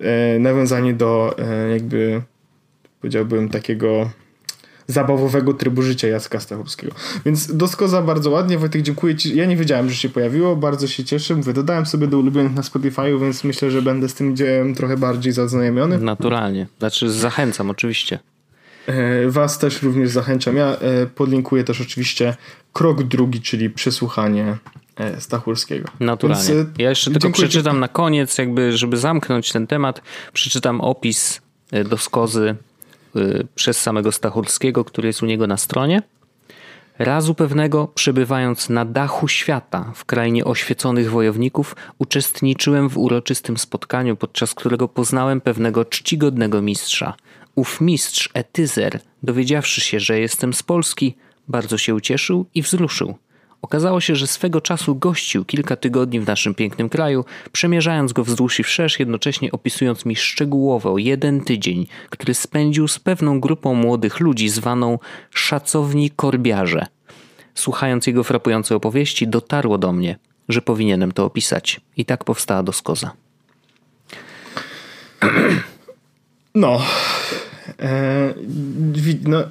[0.00, 2.22] e, nawiązanie do e, jakby
[3.00, 4.10] powiedziałbym takiego
[4.86, 6.92] zabawowego trybu życia Jacka Stachowskiego.
[7.26, 8.58] Więc Doskoza bardzo ładnie.
[8.58, 9.36] Wojtek, dziękuję Ci.
[9.36, 10.56] Ja nie wiedziałem, że się pojawiło.
[10.56, 11.34] Bardzo się cieszę.
[11.34, 14.96] Mówię, dodałem sobie do ulubionych na Spotify'u, więc myślę, że będę z tym dziełem trochę
[14.96, 15.98] bardziej zaznajomiony.
[15.98, 16.66] Naturalnie.
[16.78, 18.18] Znaczy zachęcam oczywiście.
[18.86, 20.56] E, was też również zachęcam.
[20.56, 22.36] Ja e, podlinkuję też oczywiście
[22.72, 24.56] krok drugi, czyli przesłuchanie
[24.96, 25.88] e, Stachurskiego.
[26.00, 26.54] Naturalnie.
[26.54, 27.80] Więc, ja jeszcze tylko przeczytam ci.
[27.80, 31.40] na koniec, jakby, żeby zamknąć ten temat, przeczytam opis
[31.84, 32.56] do skozy
[33.54, 36.02] przez samego Stachurskiego, który jest u niego na stronie.
[36.98, 44.54] Razu pewnego, przebywając na dachu świata w krainie oświeconych wojowników, uczestniczyłem w uroczystym spotkaniu, podczas
[44.54, 47.14] którego poznałem pewnego czcigodnego mistrza–
[47.54, 51.14] Ów mistrz Etyzer, dowiedziawszy się, że jestem z Polski,
[51.48, 53.14] bardzo się ucieszył i wzruszył.
[53.62, 58.60] Okazało się, że swego czasu gościł kilka tygodni w naszym pięknym kraju, przemierzając go wzdłuż
[58.60, 64.48] i wszerz, jednocześnie opisując mi szczegółowo jeden tydzień, który spędził z pewną grupą młodych ludzi
[64.48, 64.98] zwaną
[65.30, 66.86] szacowni korbiarze.
[67.54, 71.80] Słuchając jego frapującej opowieści, dotarło do mnie, że powinienem to opisać.
[71.96, 73.12] I tak powstała doskoza.
[76.54, 76.82] No,
[79.24, 79.42] no,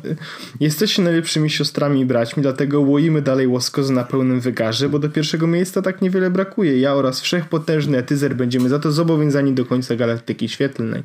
[0.59, 5.47] jesteście najlepszymi siostrami i braćmi, dlatego łoimy dalej łoskozy na pełnym wygarze, bo do pierwszego
[5.47, 6.79] miejsca tak niewiele brakuje.
[6.79, 11.03] Ja oraz wszechpotężny Etyzer będziemy za to zobowiązani do końca galaktyki świetlnej.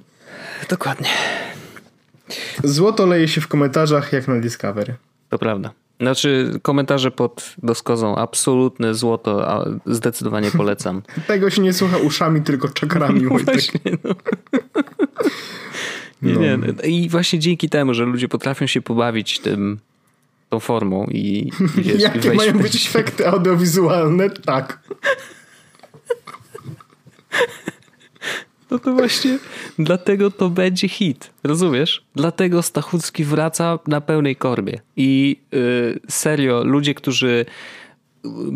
[0.69, 1.09] Dokładnie.
[2.65, 4.95] Złoto leje się w komentarzach jak na Discovery.
[5.29, 5.71] To prawda.
[6.01, 11.03] Znaczy, komentarze pod doskozą, absolutne złoto, a zdecydowanie polecam.
[11.27, 13.23] Tego się nie słucha uszami, tylko czakrami.
[13.23, 14.15] No właśnie, no.
[16.23, 16.67] Nie, no.
[16.67, 16.89] nie.
[16.89, 19.79] I właśnie dzięki temu, że ludzie potrafią się pobawić tym,
[20.49, 24.31] tą formą i wiesz, Jakie mają być efekty audiowizualne?
[24.31, 24.79] Tak.
[28.71, 29.39] No to właśnie
[29.79, 31.31] dlatego to będzie hit.
[31.45, 32.05] Rozumiesz?
[32.15, 34.81] Dlatego Stachucki wraca na pełnej korbie.
[34.97, 37.47] I yy, serio, ludzie, którzy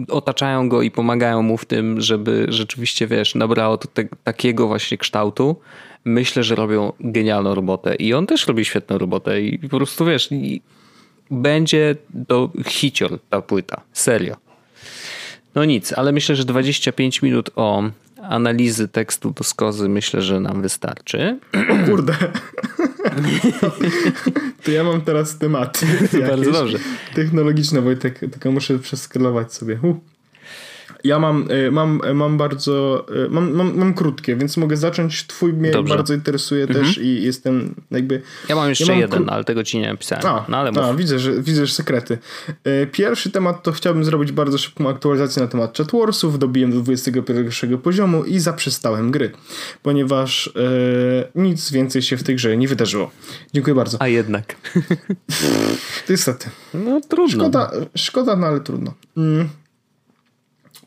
[0.09, 4.99] otaczają go i pomagają mu w tym, żeby rzeczywiście, wiesz, nabrało to te, takiego właśnie
[4.99, 5.57] kształtu,
[6.09, 10.29] myślę, że robią genialną robotę i on też robi świetną robotę i po prostu wiesz,
[11.31, 11.97] będzie
[12.29, 14.37] to hicior ta płyta, serio.
[15.55, 17.83] No nic, ale myślę, że 25 minut o
[18.23, 21.38] analizy tekstu do skozy myślę, że nam wystarczy.
[21.71, 22.14] O kurde.
[24.64, 25.87] to ja mam teraz tematy.
[26.29, 26.79] Bardzo dobrze.
[27.14, 29.79] Technologiczne, Wojtek, tylko muszę przeskalować sobie.
[29.83, 30.17] Uh.
[31.05, 35.27] Ja mam, y, mam, y, mam bardzo, y, mam, mam, mam krótkie, więc mogę zacząć.
[35.27, 35.95] Twój mnie Dobrze.
[35.95, 36.85] bardzo interesuje mhm.
[36.85, 38.23] też i jestem jakby...
[38.49, 40.27] Ja mam jeszcze ja mam jeden, ale tego ci nie napisałem.
[40.27, 42.19] A, no, ale a, widzę, że, widzę, że sekrety.
[42.93, 46.39] Pierwszy temat to chciałbym zrobić bardzo szybką aktualizację na temat chatwarsów.
[46.39, 49.31] Dobiłem do 21 poziomu i zaprzestałem gry,
[49.83, 50.51] ponieważ e,
[51.35, 53.11] nic więcej się w tej grze nie wydarzyło.
[53.55, 54.03] Dziękuję bardzo.
[54.03, 54.57] A jednak.
[56.11, 56.51] Niestety.
[56.75, 57.45] No trudno.
[57.45, 58.95] Szkoda, szkoda no ale trudno.
[59.17, 59.49] Mm.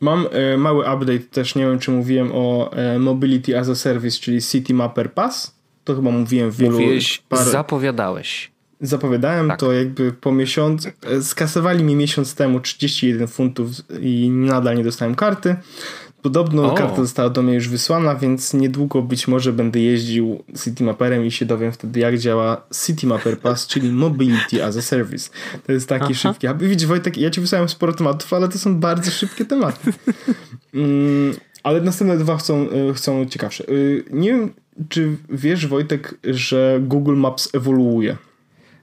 [0.02, 4.18] Mam e, mały update też, nie wiem czy mówiłem o e, Mobility as a Service,
[4.18, 5.54] czyli City Mapper Pass.
[5.84, 6.72] To chyba mówiłem w wielu...
[6.72, 7.44] Mówiłeś, par...
[7.44, 8.50] zapowiadałeś.
[8.80, 9.60] Zapowiadałem tak.
[9.60, 10.88] to jakby po miesiącu.
[11.02, 13.68] E, skasowali mi miesiąc temu 31 funtów
[14.00, 15.56] i nadal nie dostałem karty.
[16.22, 16.74] Podobno o.
[16.74, 21.46] karta została do mnie już wysłana, więc niedługo być może będę jeździł Citymapperem i się
[21.46, 25.30] dowiem wtedy, jak działa Citymapper Pass, czyli Mobility as a Service.
[25.66, 26.14] To jest taki Aha.
[26.14, 26.46] szybki.
[26.58, 29.92] Widzisz, Wojtek, ja ci wysłałem sporo tematów, ale to są bardzo szybkie tematy.
[30.74, 33.64] mm, ale następne dwa chcą, e, chcą ciekawsze.
[33.68, 33.72] E,
[34.10, 34.52] nie wiem,
[34.88, 38.16] czy wiesz, Wojtek, że Google Maps ewoluuje.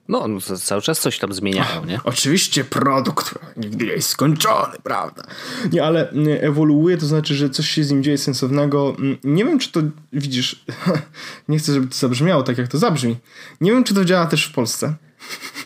[0.09, 1.99] No, cały czas coś tam zmieniają, nie?
[2.03, 5.23] Oczywiście produkt nigdy nie jest skończony, prawda?
[5.71, 8.95] Nie, ale mm, ewoluuje, to znaczy, że coś się z nim dzieje sensownego.
[8.99, 9.81] Mm, nie wiem, czy to
[10.13, 10.65] widzisz.
[11.49, 13.15] nie chcę, żeby to zabrzmiało tak, jak to zabrzmi.
[13.61, 14.93] Nie wiem, czy to działa też w Polsce.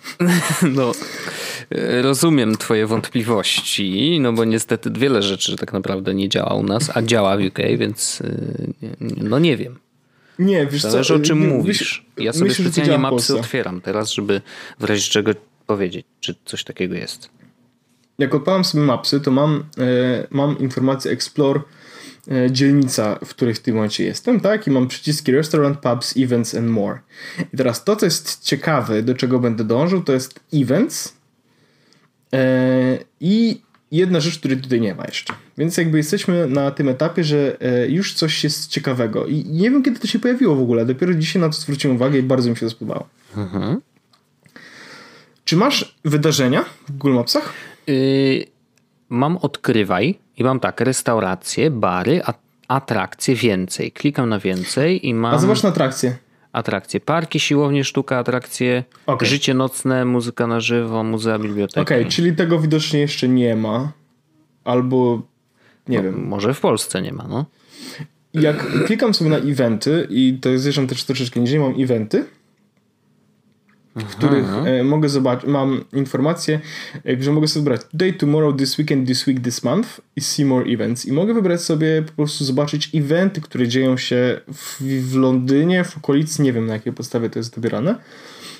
[0.76, 0.92] no.
[2.02, 7.02] Rozumiem Twoje wątpliwości, no bo niestety wiele rzeczy tak naprawdę nie działa u nas, a
[7.02, 8.84] działa w UK, więc y,
[9.18, 9.83] no nie wiem.
[10.40, 12.06] Nie, wiesz Zależy co, o czym mówisz.
[12.18, 14.42] Ja sobie myślę, specjalnie mapsy otwieram teraz, żeby
[14.80, 15.32] w razie czego
[15.68, 17.30] powiedzieć, czy coś takiego jest.
[18.20, 21.62] Jak odpalam sobie mapsy, to mam, e, mam informację Explore
[22.32, 24.68] e, dzielnica, w której w tym momencie jestem, tak?
[24.68, 27.00] I mam przyciski Restaurant, Pubs, Events and More.
[27.54, 31.14] I teraz to, co jest ciekawe, do czego będę dążył, to jest Events
[32.34, 33.62] e, i
[33.98, 35.34] jedna rzecz, której tutaj nie ma jeszcze.
[35.58, 39.26] Więc jakby jesteśmy na tym etapie, że e, już coś jest ciekawego.
[39.26, 40.86] I nie wiem, kiedy to się pojawiło w ogóle.
[40.86, 43.08] Dopiero dzisiaj na to zwróciłem uwagę i bardzo mi się to spodobało.
[43.38, 43.82] Mhm.
[45.46, 47.54] Czy masz wydarzenia w Google Mapsach?
[47.88, 48.46] Yy,
[49.10, 52.22] mam odkrywaj i mam tak, restauracje, bary,
[52.68, 53.92] atrakcje, więcej.
[53.92, 55.36] Klikam na więcej i mam...
[55.36, 56.18] A zobacz na atrakcje.
[56.54, 59.28] Atrakcje, parki, siłownie, sztuka, atrakcje, okay.
[59.28, 61.80] życie nocne, muzyka na żywo, muzea, biblioteki.
[61.80, 63.92] Okej, okay, czyli tego widocznie jeszcze nie ma.
[64.64, 65.22] Albo
[65.88, 66.28] nie no, wiem.
[66.28, 67.46] Może w Polsce nie ma, no.
[68.34, 72.26] Jak klikam sobie na eventy i to jest zresztą też troszeczkę niżej, mam eventy,
[73.96, 76.60] w których e, mogę zobaczyć, mam informacje,
[77.06, 80.46] e, że mogę sobie wybrać today, tomorrow, this weekend, this week, this month i see
[80.46, 81.06] more events.
[81.06, 85.98] I mogę wybrać sobie po prostu zobaczyć eventy, które dzieją się w, w Londynie, w
[85.98, 87.96] okolicy, nie wiem na jakiej podstawie to jest dobierane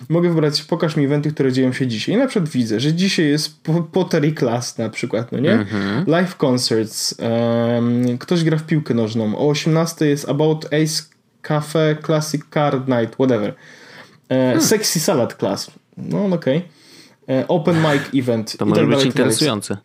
[0.10, 2.16] mogę wybrać, pokaż mi eventy, które dzieją się dzisiaj.
[2.16, 5.52] I na przykład widzę, że dzisiaj jest Pottery Class na przykład, no nie?
[5.54, 6.06] Mhm.
[6.08, 11.04] Live concerts, um, ktoś gra w piłkę nożną, o 18 jest About Ace
[11.42, 13.54] Cafe Classic Card Night, whatever.
[14.34, 14.62] E, hmm.
[14.62, 16.58] Sexy Salad Class, no okej.
[16.58, 16.62] Okay.
[17.30, 18.58] E, open Mic Event.
[18.58, 19.78] To może tak być interesujące.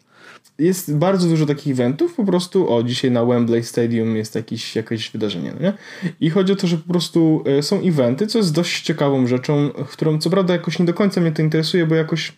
[0.58, 5.10] jest bardzo dużo takich eventów, po prostu, o, dzisiaj na Wembley Stadium jest jakieś, jakieś
[5.10, 5.72] wydarzenie, no nie?
[6.20, 9.70] I chodzi o to, że po prostu e, są eventy, co jest dość ciekawą rzeczą,
[9.70, 12.32] którą co prawda jakoś nie do końca mnie to interesuje, bo jakoś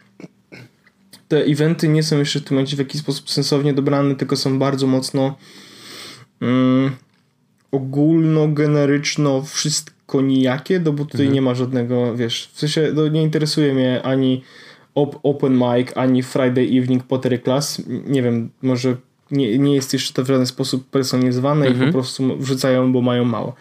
[1.29, 4.59] te eventy nie są jeszcze w tym momencie w jakiś sposób sensownie dobrane, tylko są
[4.59, 5.37] bardzo mocno
[6.40, 6.90] mm,
[7.73, 11.35] ogólno-generyczno wszystko nijakie, no bo tutaj mhm.
[11.35, 14.42] nie ma żadnego, wiesz, w sensie no, nie interesuje mnie ani
[15.23, 17.83] open mic, ani Friday evening Pottery Class.
[18.07, 18.96] Nie wiem, może
[19.31, 21.75] nie, nie jest jeszcze to w żaden sposób personalizowane mhm.
[21.75, 21.92] i po mhm.
[21.92, 23.55] prostu wrzucają, bo mają mało.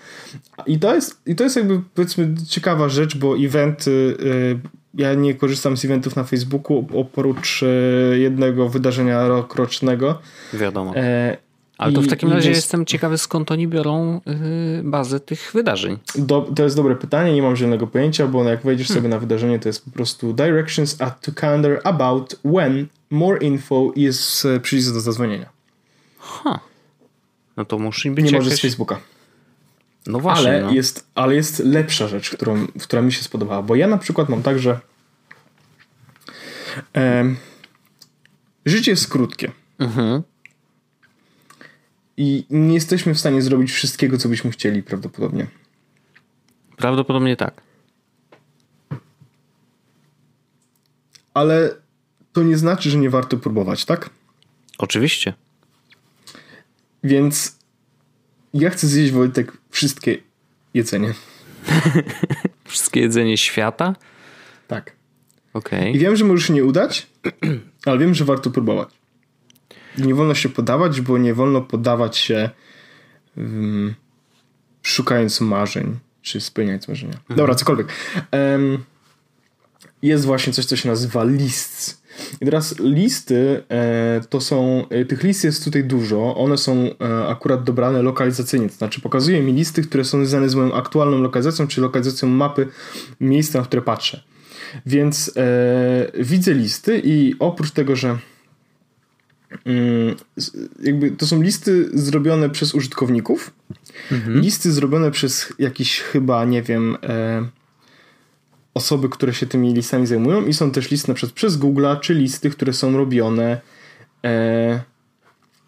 [0.66, 4.60] I to jest, i to jest jakby powiedzmy ciekawa rzecz, bo eventy, y,
[4.94, 10.20] ja nie korzystam z eventów na Facebooku oprócz y, jednego wydarzenia rokrocznego.
[10.54, 10.96] Wiadomo.
[10.96, 11.38] E,
[11.80, 12.62] ale to w takim razie jest...
[12.62, 15.98] jestem ciekawy, skąd oni biorą yy, bazę tych wydarzeń.
[16.16, 19.02] Do, to jest dobre pytanie, nie mam żadnego pojęcia, bo jak wejdziesz hmm.
[19.04, 23.92] sobie na wydarzenie, to jest po prostu directions at to calendar about when more info
[23.96, 25.50] jest przycisk do zadzwonienia.
[26.20, 26.60] Ha.
[27.58, 28.46] No to musi być Nie jakieś...
[28.46, 29.00] może z Facebooka.
[30.08, 30.50] No właśnie.
[30.50, 30.72] Ale, no.
[30.72, 34.44] Jest, ale jest lepsza rzecz, którą, która mi się spodobała, bo ja na przykład mam
[34.44, 34.80] tak, że
[36.96, 37.36] e,
[38.66, 39.52] życie jest krótkie.
[39.80, 40.24] Mhm
[42.20, 45.48] i nie jesteśmy w stanie zrobić wszystkiego, co byśmy chcieli, prawdopodobnie.
[46.78, 47.62] Prawdopodobnie tak.
[51.34, 51.76] Ale
[52.34, 54.10] to nie znaczy, że nie warto próbować, tak?
[54.78, 55.34] Oczywiście.
[57.04, 57.58] Więc
[58.54, 60.18] ja chcę zjeść Wojtek wszystkie
[60.74, 61.14] jedzenie.
[62.66, 63.96] wszystkie jedzenie świata?
[64.68, 64.96] Tak.
[65.54, 65.80] Okej.
[65.80, 65.92] Okay.
[65.92, 67.08] I wiem, że może się nie udać,
[67.86, 68.99] ale wiem, że warto próbować
[69.98, 72.50] nie wolno się podawać, bo nie wolno podawać się
[73.38, 73.96] um,
[74.82, 77.14] szukając marzeń, czy spełniając marzenia.
[77.14, 77.38] Mhm.
[77.38, 77.88] Dobra, cokolwiek.
[78.32, 78.84] Um,
[80.02, 82.02] jest właśnie coś, co się nazywa lists.
[82.42, 87.28] I teraz listy e, to są, e, tych list jest tutaj dużo, one są e,
[87.28, 91.68] akurat dobrane lokalizacyjnie, to znaczy pokazuje mi listy, które są związane z moją aktualną lokalizacją,
[91.68, 92.68] czy lokalizacją mapy
[93.20, 94.24] miejsca, na które patrzę.
[94.86, 98.18] Więc e, widzę listy i oprócz tego, że
[100.84, 103.54] jakby to są listy zrobione przez użytkowników,
[104.12, 104.42] mhm.
[104.42, 107.48] listy zrobione przez jakieś chyba, nie wiem, e,
[108.74, 112.14] osoby, które się tymi listami zajmują i są też listy na przykład przez Google'a, czy
[112.14, 113.62] listy, które są robione
[114.26, 114.82] e,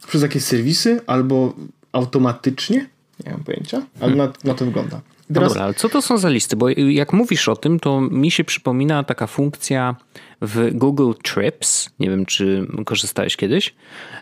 [0.08, 1.54] przez jakieś serwisy albo
[1.91, 2.89] automatycznie,
[3.26, 4.17] nie mam pojęcia, ale hmm.
[4.17, 5.02] na, na to wygląda.
[5.34, 5.50] Teraz...
[5.50, 6.56] Dobra, ale co to są za listy?
[6.56, 9.96] Bo jak mówisz o tym, to mi się przypomina taka funkcja
[10.41, 11.89] w Google Trips.
[12.00, 13.76] Nie wiem, czy korzystałeś kiedyś.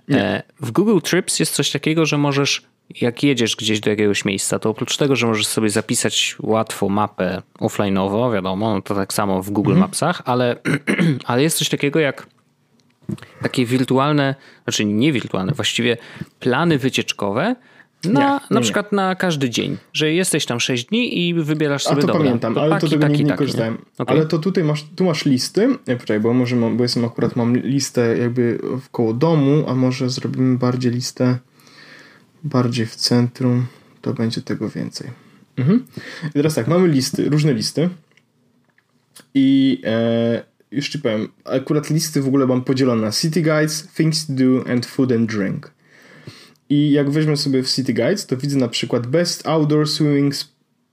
[0.07, 0.21] Nie.
[0.21, 2.61] E, w Google Trips jest coś takiego, że możesz,
[3.01, 7.41] jak jedziesz gdzieś do jakiegoś miejsca, to oprócz tego, że możesz sobie zapisać łatwo mapę
[7.59, 9.87] offline'owo, wiadomo, no to tak samo w Google mhm.
[9.89, 10.55] Mapsach, ale,
[11.25, 12.27] ale jest coś takiego jak
[13.41, 15.97] takie wirtualne, znaczy nie wirtualne, właściwie
[16.39, 17.55] plany wycieczkowe,
[18.03, 21.97] na, nie, na przykład na każdy dzień, że jesteś tam 6 dni i wybierasz sobie
[21.97, 23.77] A to dobra, pamiętam, to ale taki, to tego taki, nie, nie korzystałem.
[23.97, 24.15] Okay.
[24.15, 25.67] Ale to tutaj masz, tu masz listy.
[25.87, 28.59] Nie, poczekaj, bo może mam, bo jestem akurat mam listę jakby
[28.91, 31.37] koło domu, a może zrobimy bardziej listę
[32.43, 33.65] bardziej w centrum,
[34.01, 35.09] to będzie tego więcej.
[35.57, 35.85] Mhm.
[36.29, 37.89] I teraz tak, mamy listy, różne listy
[39.33, 44.27] i e, już ci powiem, akurat listy w ogóle mam podzielone na city guides, things
[44.27, 45.71] to do and food and drink.
[46.69, 50.33] I jak weźmę sobie w City Guides, to widzę na przykład Best Outdoor Swimming,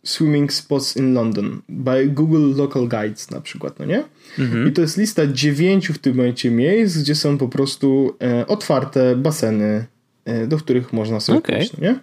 [0.05, 4.05] swimming Spots in London by Google Local Guides na przykład, no nie?
[4.39, 4.69] Mhm.
[4.69, 9.17] I to jest lista dziewięciu w tym momencie miejsc, gdzie są po prostu e, otwarte
[9.17, 9.87] baseny,
[10.25, 11.57] e, do których można sobie okay.
[11.57, 11.99] pójść, no nie?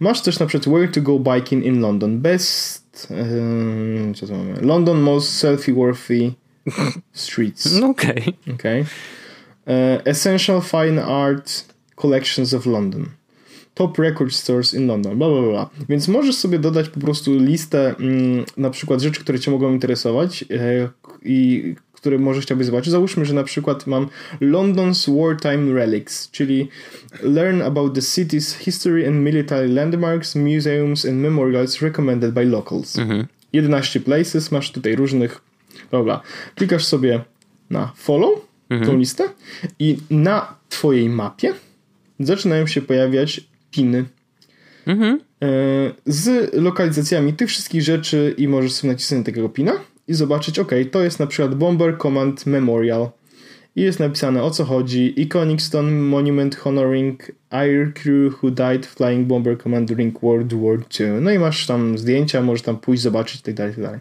[0.00, 2.20] Masz też na przykład Where to go biking in London.
[2.20, 4.60] Best e, co to mamy?
[4.60, 6.32] London most selfie-worthy
[7.12, 7.76] streets.
[7.82, 8.12] Okej.
[8.20, 8.54] Okay.
[8.54, 8.84] okay.
[9.66, 13.06] E, essential fine art Collections of London.
[13.74, 15.70] Top Record Stores in London, bla, bla, bla.
[15.88, 20.44] Więc możesz sobie dodać po prostu listę mm, na przykład rzeczy, które cię mogą interesować
[20.50, 20.88] e,
[21.24, 22.90] i które może chciałbyś zobaczyć.
[22.90, 24.08] Załóżmy, że na przykład mam
[24.40, 26.68] London's Wartime Relics, czyli
[27.22, 32.98] Learn about the city's history and military landmarks, museums and memorials recommended by locals.
[32.98, 33.26] Mhm.
[33.52, 35.40] 11 places, masz tutaj różnych,
[35.90, 36.20] dobra.
[36.54, 37.24] Klikasz sobie
[37.70, 38.90] na follow, mhm.
[38.90, 39.24] tą listę
[39.78, 41.54] i na twojej mapie
[42.20, 43.40] zaczynają się pojawiać
[43.70, 44.04] piny
[44.86, 45.20] mhm.
[45.42, 45.46] E,
[46.06, 49.72] z lokalizacjami tych wszystkich rzeczy i możesz sobie nacisnąć takiego pina
[50.08, 53.08] i zobaczyć, ok, to jest na przykład Bomber Command Memorial
[53.76, 55.20] i jest napisane o co chodzi.
[55.20, 61.08] Iconic Stone Monument Honoring Air Crew Who Died Flying Bomber Command during World War II.
[61.20, 63.56] No i masz tam zdjęcia, możesz tam pójść, zobaczyć itd.
[63.56, 63.88] Tak itd.
[63.88, 64.00] Tak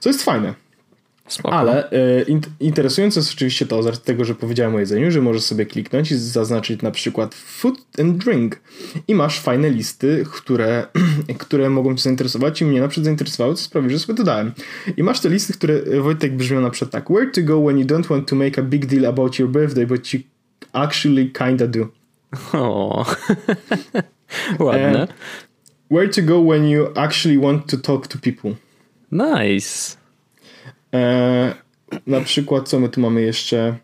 [0.00, 0.54] Co jest fajne.
[1.28, 1.56] Spoko.
[1.56, 5.42] Ale e, in, interesujące jest oczywiście to, z tego, że powiedziałem o jedzeniu, że możesz
[5.42, 8.60] sobie kliknąć i zaznaczyć na przykład food and drink
[9.08, 10.86] i masz fajne listy, które,
[11.38, 14.52] które mogą cię zainteresować i mnie na przykład zainteresowały, co sprawi, że sobie dodałem.
[14.96, 17.78] I masz te listy, które e, Wojtek brzmią na przykład tak Where to go when
[17.78, 20.20] you don't want to make a big deal about your birthday, but you
[20.72, 21.88] actually kinda do.
[22.52, 23.04] O,
[24.58, 25.00] ładne.
[25.00, 25.10] And
[25.90, 28.54] where to go when you actually want to talk to people.
[29.10, 30.03] Nice.
[30.94, 31.54] E,
[32.06, 33.76] na przykład, co my tu mamy jeszcze?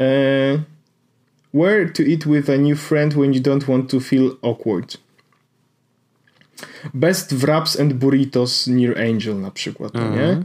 [0.00, 0.58] E,
[1.54, 4.96] where to eat with a new friend when you don't want to feel awkward.
[6.94, 10.16] Best wraps and burritos near Angel na przykład, mm -hmm.
[10.16, 10.22] nie?
[10.22, 10.44] Mhm.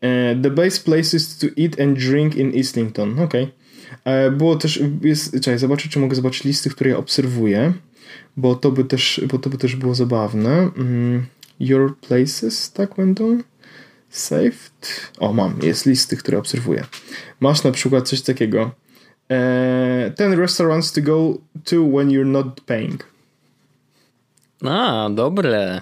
[0.00, 3.18] E, the best places to eat and drink in Islington.
[3.18, 3.42] Okej.
[4.04, 4.30] Okay.
[4.30, 7.72] Było też, jest, czekaj, zobaczę, czy mogę zobaczyć listy, które ja obserwuję,
[8.36, 10.70] bo to by też, bo to by też było zabawne.
[10.76, 11.26] Mm,
[11.60, 13.38] your places, tak będą?
[14.12, 15.10] Saved.
[15.18, 16.84] O, mam, jest listy, które obserwuję.
[17.40, 18.70] Masz na przykład coś takiego.
[19.30, 23.06] E, ten restaurants to go to when you're not paying.
[24.64, 25.80] A, dobre.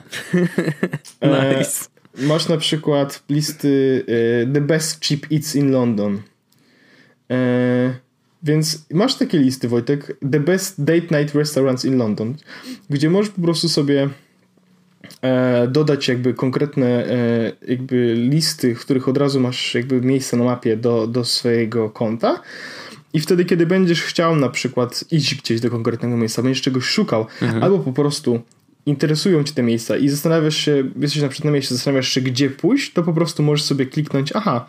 [1.22, 1.88] nice.
[2.18, 6.22] E, masz na przykład listy e, The Best Cheap Eats in London.
[8.42, 10.16] Więc masz takie listy, Wojtek.
[10.32, 12.34] The Best Date Night Restaurants in London,
[12.90, 14.08] gdzie możesz po prostu sobie
[15.68, 20.76] dodać jakby konkretne e, jakby listy, w których od razu masz jakby miejsce na mapie
[20.76, 22.40] do, do swojego konta.
[23.12, 27.26] I wtedy, kiedy będziesz chciał na przykład iść gdzieś do konkretnego miejsca, będziesz czegoś szukał,
[27.42, 27.62] mhm.
[27.62, 28.40] albo po prostu
[28.86, 32.50] interesują cię te miejsca i zastanawiasz się, jesteś na przykład na miejscu, zastanawiasz się, gdzie
[32.50, 34.66] pójść, to po prostu możesz sobie kliknąć, aha,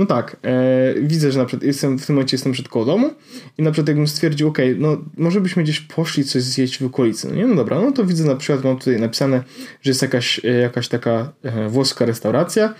[0.00, 3.10] no tak, e, widzę, że na przykład jestem, w tym momencie jestem przed koło domu
[3.58, 7.28] i na przykład jakbym stwierdził, ok, no może byśmy gdzieś poszli coś zjeść w okolicy,
[7.28, 7.46] no nie?
[7.46, 9.42] No dobra, no to widzę na przykład, mam tutaj napisane,
[9.82, 12.74] że jest jakaś, e, jakaś taka e, włoska restauracja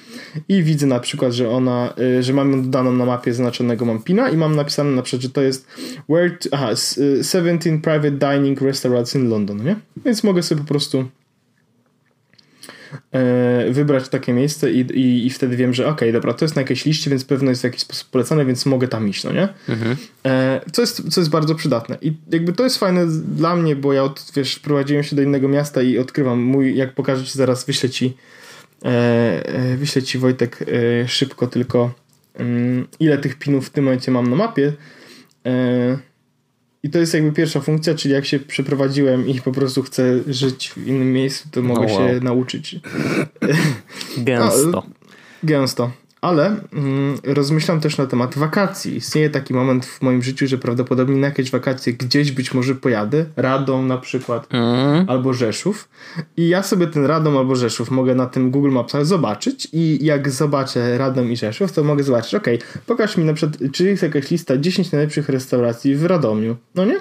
[0.49, 4.29] i widzę na przykład, że ona, e, że mam dodaną na mapie zaznaczonego mam pina
[4.29, 5.67] i mam napisane na przykład, że to jest
[6.09, 6.71] where to, aha,
[7.23, 9.77] 17 private dining restaurants in London, nie?
[10.05, 11.05] Więc mogę sobie po prostu
[13.71, 16.63] wybrać takie miejsce i, i, i wtedy wiem, że okej, okay, dobra, to jest na
[16.63, 19.49] jakiejś liście, więc pewno jest w jakiś sposób polecane, więc mogę tam iść, no nie?
[19.69, 19.97] Mhm.
[20.27, 21.99] E, co, jest, co jest bardzo przydatne.
[22.03, 25.49] I jakby to jest fajne dla mnie, bo ja od, wiesz, prowadziłem się do innego
[25.49, 28.17] miasta i odkrywam mój, jak pokażę ci zaraz, wyślę ci
[28.85, 30.65] e, wyślę ci Wojtek
[31.07, 31.95] szybko tylko
[32.35, 34.73] mm, ile tych pinów w tym momencie mam na mapie.
[36.83, 40.71] I to jest jakby pierwsza funkcja, czyli jak się przeprowadziłem i po prostu chcę żyć
[40.71, 42.09] w innym miejscu, to mogę oh, wow.
[42.09, 42.77] się nauczyć.
[44.19, 44.83] Gęsto.
[45.43, 45.91] Gęsto.
[46.21, 48.97] Ale mm, rozmyślam też na temat wakacji.
[48.97, 53.25] Istnieje taki moment w moim życiu, że prawdopodobnie na jakieś wakacje gdzieś być może pojadę,
[53.37, 55.11] Radom na przykład, mm.
[55.11, 55.89] albo Rzeszów.
[56.37, 60.31] I ja sobie ten Radom albo Rzeszów mogę na tym Google Mapsach zobaczyć i jak
[60.31, 62.47] zobaczę Radom i Rzeszów, to mogę zobaczyć, ok,
[62.87, 66.57] pokaż mi na przykład, czy jest jakaś lista 10 najlepszych restauracji w Radomiu.
[66.75, 66.97] No nie?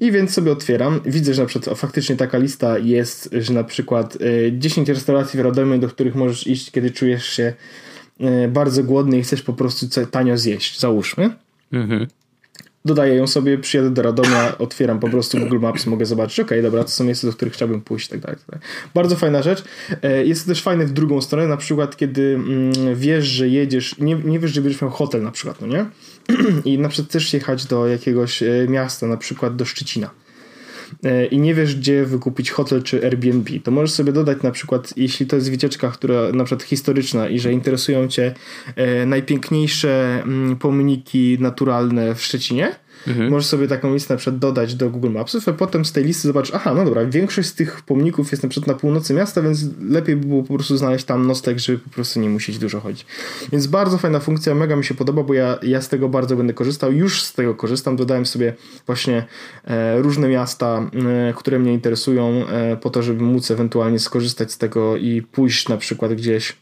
[0.00, 3.64] I więc sobie otwieram, widzę, że na przykład o, faktycznie taka lista jest, że na
[3.64, 7.52] przykład y, 10 restauracji w Radomiu, do których możesz iść, kiedy czujesz się
[8.48, 11.30] bardzo głodny i chcesz po prostu tanio zjeść, załóżmy.
[11.72, 12.06] Mhm.
[12.84, 16.84] Dodaję ją sobie, przyjadę do Radomia, otwieram po prostu Google Maps, mogę zobaczyć, ok, dobra,
[16.84, 18.38] to są miejsca, do których chciałbym pójść, tak dalej.
[18.50, 18.60] Tak
[18.94, 19.64] bardzo fajna rzecz.
[20.02, 23.98] E, jest to też fajne w drugą stronę, na przykład kiedy mm, wiesz, że jedziesz,
[23.98, 25.86] nie, nie wiesz, że będziesz miał hotel na przykład, no nie?
[26.72, 30.25] I na przykład chcesz jechać do jakiegoś e, miasta, na przykład do Szczecina E,
[31.30, 35.26] i nie wiesz, gdzie wykupić hotel czy Airbnb, to możesz sobie dodać na przykład, jeśli
[35.26, 38.34] to jest wycieczka, która na przykład historyczna i że interesują cię
[38.76, 42.76] e, najpiękniejsze mm, pomniki naturalne w Szczecinie,
[43.06, 43.30] Mhm.
[43.30, 46.28] Możesz sobie taką listę na przykład dodać do Google Mapsów, a potem z tej listy
[46.28, 49.64] zobaczysz, aha, no dobra, większość z tych pomników jest na przykład na północy miasta, więc
[49.88, 53.06] lepiej by było po prostu znaleźć tam nocleg, żeby po prostu nie musieć dużo chodzić.
[53.52, 56.54] Więc bardzo fajna funkcja, mega mi się podoba, bo ja, ja z tego bardzo będę
[56.54, 58.54] korzystał, już z tego korzystam, dodałem sobie
[58.86, 59.24] właśnie
[59.64, 60.90] e, różne miasta,
[61.28, 65.68] e, które mnie interesują e, po to, żeby móc ewentualnie skorzystać z tego i pójść
[65.68, 66.56] na przykład gdzieś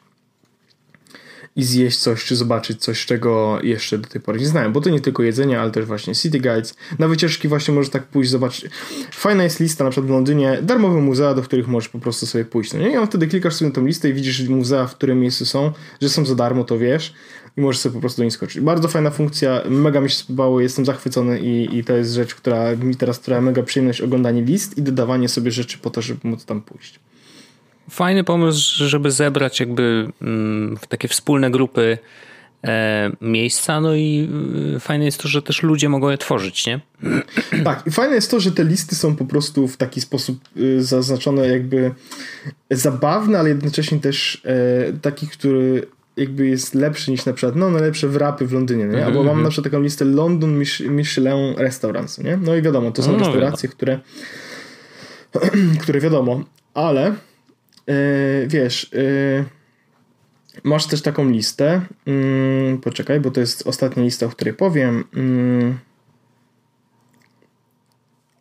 [1.57, 4.91] i zjeść coś, czy zobaczyć coś, czego jeszcze do tej pory nie znałem, bo to
[4.91, 6.75] nie tylko jedzenie, ale też właśnie city guides.
[6.99, 8.71] Na wycieczki właśnie możesz tak pójść, zobaczyć.
[9.11, 12.45] Fajna jest lista, na przykład w Londynie, darmowe muzea, do których możesz po prostu sobie
[12.45, 12.73] pójść.
[12.73, 13.03] No nie?
[13.03, 16.09] I wtedy klikasz sobie na tą listę i widzisz muzea, w którym miejscu są, że
[16.09, 17.15] są za darmo, to wiesz
[17.57, 18.61] i możesz sobie po prostu do nich skoczyć.
[18.61, 22.77] Bardzo fajna funkcja, mega mi się spodobało, jestem zachwycony i, i to jest rzecz, która
[22.77, 26.45] mi teraz sprawia mega przyjemność oglądanie list i dodawanie sobie rzeczy po to, żeby móc
[26.45, 27.01] tam pójść.
[27.91, 31.99] Fajny pomysł, żeby zebrać jakby mm, w takie wspólne grupy
[32.65, 34.29] e, miejsca, no i
[34.77, 36.81] y, fajne jest to, że też ludzie mogą je tworzyć, nie?
[37.65, 40.85] Tak, i fajne jest to, że te listy są po prostu w taki sposób y,
[40.85, 41.95] zaznaczone jakby
[42.71, 48.09] zabawne, ale jednocześnie też e, taki, który jakby jest lepszy niż na przykład, no najlepsze
[48.09, 49.07] wrapy w Londynie, nie?
[49.07, 50.59] Albo mam na przykład taką listę London
[50.89, 52.37] Michelin Restaurants, nie?
[52.37, 54.01] No i wiadomo, to są no, restauracje, które
[55.83, 57.15] które wiadomo, ale
[58.47, 59.45] wiesz, yy,
[60.65, 65.79] masz też taką listę, yy, poczekaj, bo to jest ostatnia lista, o której powiem, mm,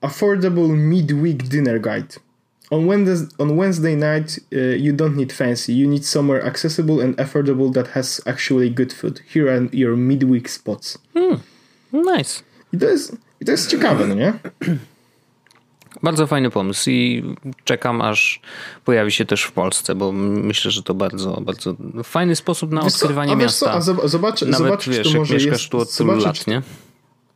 [0.02, 2.20] Affordable Midweek Dinner Guide.
[2.70, 5.74] On Wednesday, on Wednesday night, uh, you don't need fancy.
[5.74, 9.22] You need somewhere accessible and affordable that has actually good food.
[9.34, 10.98] Here are your midweek spots.
[11.14, 11.40] Hmm.
[11.92, 12.44] Nice.
[12.74, 14.34] I to jest, i to jest ciekawe, no nie?
[16.04, 17.24] Bardzo fajny pomysł i
[17.64, 18.42] czekam aż
[18.86, 23.32] pojawi się też w Polsce, bo myślę, że to bardzo, bardzo fajny sposób na odkrywanie
[23.32, 23.80] co, a miasta.
[23.80, 26.48] Co, a zobacz, Nawet, zobacz, wiesz, czy to może mieszkasz jest, tu od tylu lat,
[26.48, 26.62] nie?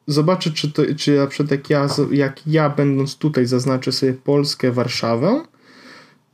[0.08, 4.72] zobaczę, czy, to, czy na przykład jak ja, jak ja będąc tutaj zaznaczę sobie Polskę,
[4.72, 5.43] Warszawę,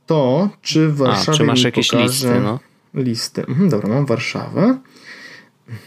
[0.06, 2.58] to czy w Warszawie A, czy masz jakieś listy, no?
[2.94, 3.46] listy.
[3.46, 4.78] Mhm, dobra, mam Warszawę.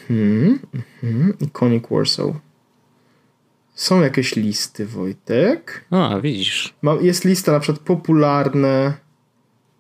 [0.10, 0.60] Mhm,
[1.04, 1.34] mhm.
[1.40, 2.28] Iconic Warsaw.
[3.78, 5.86] Są jakieś listy, Wojtek.
[5.92, 6.74] A, widzisz.
[7.02, 8.94] Jest lista na przykład popularne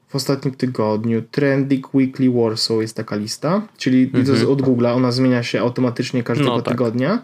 [0.07, 1.21] w ostatnim tygodniu.
[1.31, 4.51] Trending Weekly Warsaw jest taka lista, czyli -hmm.
[4.51, 6.73] od Google'a, ona zmienia się automatycznie każdego no, tak.
[6.73, 7.21] tygodnia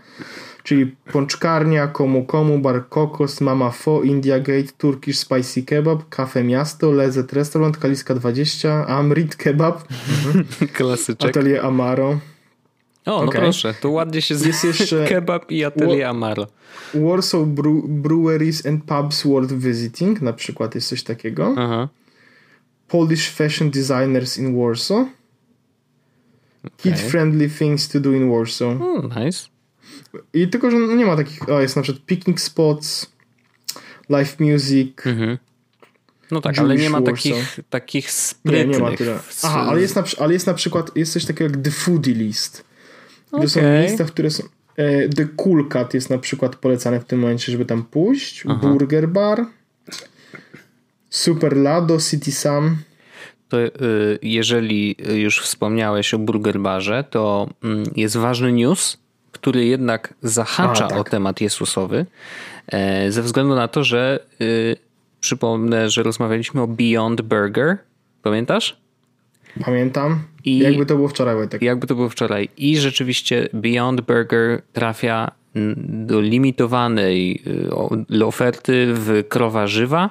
[0.64, 6.92] czyli pączkarnia, komu komu, bar kokos, mama fo, India Gate, Turkish Spicy Kebab, Cafe Miasto,
[6.92, 9.84] Lezet Restaurant, Kaliska 20, Amrit Kebab,
[10.78, 12.20] klasyczek, Atelier Amaro.
[13.06, 13.42] O, no okay.
[13.42, 16.48] proszę, to ładnie się jest jeszcze kebab i Atelier Amaro.
[16.94, 17.42] Warsaw
[17.88, 21.56] Breweries and Pubs World Visiting, na przykład jest coś takiego.
[21.58, 21.90] Aha.
[22.88, 25.08] Polish Fashion Designers in Warsaw.
[26.64, 26.78] Okay.
[26.78, 28.82] Kid-friendly things to do in Warsaw.
[28.82, 29.48] Mm, nice.
[30.34, 33.12] I tylko, że nie ma takich, o jest na przykład picnic spots,
[34.10, 34.92] live music.
[35.06, 35.38] Mhm.
[36.32, 38.68] No tak, Jewish ale nie ma takich, takich sprytnych.
[38.68, 39.20] Nie, nie ma tyle.
[39.44, 42.64] Aha, ale jest, na, ale jest na przykład, jest coś takiego jak The Foodie List.
[43.34, 43.46] Okay.
[43.46, 44.44] To są miejsca, które są...
[44.78, 48.44] E, The Cool Cut jest na przykład polecane w tym momencie, żeby tam pójść.
[48.50, 48.68] Aha.
[48.68, 49.46] Burger Bar.
[51.10, 52.78] Super Lado, City Sam.
[53.50, 53.72] To y,
[54.22, 58.98] jeżeli już wspomniałeś o Burger Barze, to mm, jest ważny news,
[59.32, 61.00] który jednak zahacza A, tak.
[61.00, 62.06] o temat Jezusowy,
[62.68, 64.76] e, ze względu na to, że y,
[65.20, 67.78] przypomnę, że rozmawialiśmy o Beyond Burger.
[68.22, 68.83] Pamiętasz?
[69.66, 70.20] Pamiętam.
[70.46, 71.62] I jakby to było wczoraj, Wojtek.
[71.62, 72.50] Jakby to było wczoraj.
[72.58, 75.32] I rzeczywiście Beyond Burger trafia
[75.86, 77.44] do limitowanej
[78.12, 80.10] y, oferty w krowa żywa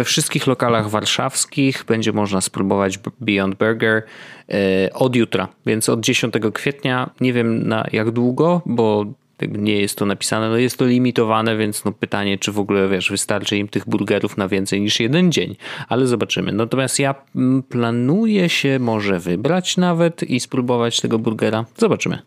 [0.00, 4.02] we wszystkich lokalach warszawskich będzie można spróbować Beyond Burger
[4.48, 7.10] e, od jutra, więc od 10 kwietnia.
[7.20, 9.06] Nie wiem na jak długo, bo
[9.46, 13.10] nie jest to napisane, no jest to limitowane, więc no pytanie, czy w ogóle wiesz,
[13.10, 15.56] wystarczy im tych burgerów na więcej niż jeden dzień,
[15.88, 16.52] ale zobaczymy.
[16.52, 21.64] Natomiast ja mm, planuję się może wybrać nawet i spróbować tego burgera.
[21.76, 22.18] Zobaczymy.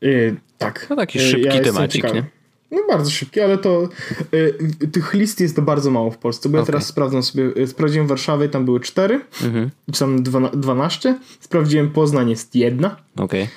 [0.00, 0.86] Yy, tak.
[0.90, 2.24] No taki szybki ja temacik, nie?
[2.70, 3.88] No bardzo szybkie, ale to
[4.34, 6.62] y, tych list jest to bardzo mało w Polsce, bo okay.
[6.62, 9.70] ja teraz sprawdzam sobie, y, sprawdziłem Warszawę i tam były cztery, mhm.
[9.92, 13.48] czy tam dwanaście, sprawdziłem Poznań jest jedna, okay.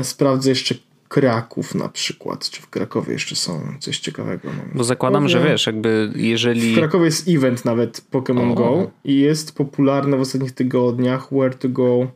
[0.00, 0.74] Y, sprawdzę jeszcze
[1.08, 4.48] Kraków na przykład, czy w Krakowie jeszcze są coś ciekawego.
[4.56, 4.62] No.
[4.74, 6.74] Bo zakładam, że wiesz, jakby jeżeli...
[6.74, 11.68] W Krakowie jest event nawet Pokémon Go i jest popularny w ostatnich tygodniach Where to
[11.68, 12.06] Go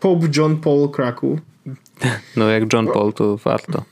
[0.00, 1.38] Pope John Paul Kraków.
[2.36, 3.84] No jak John Paul to warto.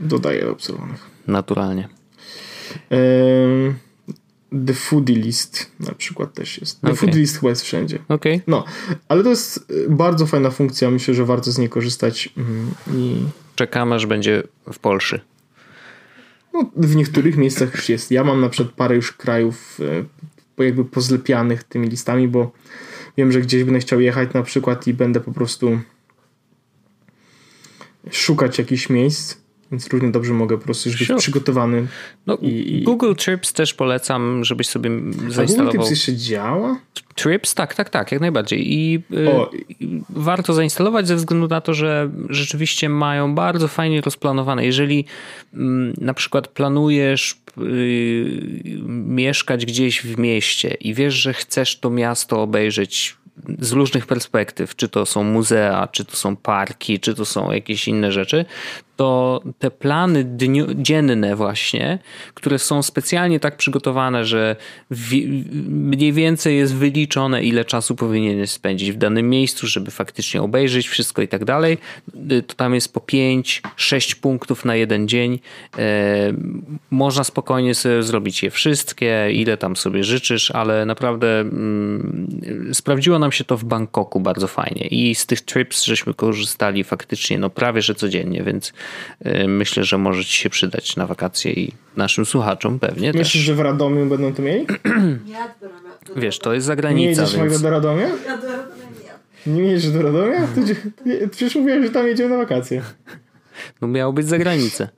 [0.00, 1.06] Dodaję obserwowanych.
[1.26, 1.88] Naturalnie.
[4.66, 6.80] The Foodie List na przykład też jest.
[6.80, 6.96] The okay.
[6.96, 7.98] Foodie List chyba jest wszędzie.
[8.08, 8.40] Okay.
[8.46, 8.64] No,
[9.08, 10.90] ale to jest y, bardzo fajna funkcja.
[10.90, 12.28] Myślę, że warto z niej korzystać.
[12.36, 13.24] Mm, I...
[13.54, 14.42] Czekamy, aż będzie
[14.72, 15.20] w Polsce.
[16.54, 18.10] No, w niektórych miejscach już jest.
[18.10, 19.80] Ja mam na przykład parę już krajów
[20.60, 22.52] y, jakby pozlepianych tymi listami, bo
[23.16, 25.80] wiem, że gdzieś będę chciał jechać na przykład i będę po prostu
[28.10, 29.36] szukać jakichś miejsc
[29.70, 31.18] więc równie dobrze mogę po prostu już być sure.
[31.18, 31.86] przygotowany.
[32.26, 34.90] No, i, Google Trips też polecam, żebyś sobie
[35.28, 35.60] zainstalował.
[35.60, 36.78] A Google Trips jeszcze działa?
[37.14, 38.74] Trips, tak, tak, tak, jak najbardziej.
[38.74, 44.66] I y, warto zainstalować ze względu na to, że rzeczywiście mają bardzo fajnie rozplanowane.
[44.66, 45.04] Jeżeli
[45.54, 45.56] y,
[46.00, 48.42] na przykład planujesz y,
[48.88, 53.16] mieszkać gdzieś w mieście i wiesz, że chcesz to miasto obejrzeć
[53.58, 57.88] z różnych perspektyw, czy to są muzea, czy to są parki, czy to są jakieś
[57.88, 58.44] inne rzeczy,
[58.98, 61.98] to te plany dniu, dzienne właśnie,
[62.34, 64.56] które są specjalnie tak przygotowane, że
[65.68, 71.22] mniej więcej jest wyliczone, ile czasu powinieneś spędzić w danym miejscu, żeby faktycznie obejrzeć wszystko
[71.22, 71.78] i tak dalej,
[72.46, 75.38] to tam jest po 5-6 punktów na jeden dzień.
[75.78, 76.32] E,
[76.90, 83.32] można spokojnie sobie zrobić je wszystkie, ile tam sobie życzysz, ale naprawdę mm, sprawdziło nam
[83.32, 87.82] się to w Bangkoku bardzo fajnie i z tych trips żeśmy korzystali faktycznie no prawie,
[87.82, 88.72] że codziennie, więc
[89.48, 93.42] myślę, że może ci się przydać na wakacje i naszym słuchaczom pewnie Myślisz, też.
[93.42, 94.66] że w Radomiu będą to mieli?
[96.16, 97.00] Wiesz, to jest zagranica.
[97.00, 97.62] Nie jedziesz więc...
[97.62, 98.08] do Radomia?
[98.26, 98.84] Ja do Radomia
[99.46, 99.52] nie.
[99.52, 100.40] Nie jedziesz do Radomia?
[100.40, 100.60] To,
[101.30, 102.82] przecież mówiłem, że tam jedziemy na wakacje.
[103.80, 104.88] No miało być za granicę.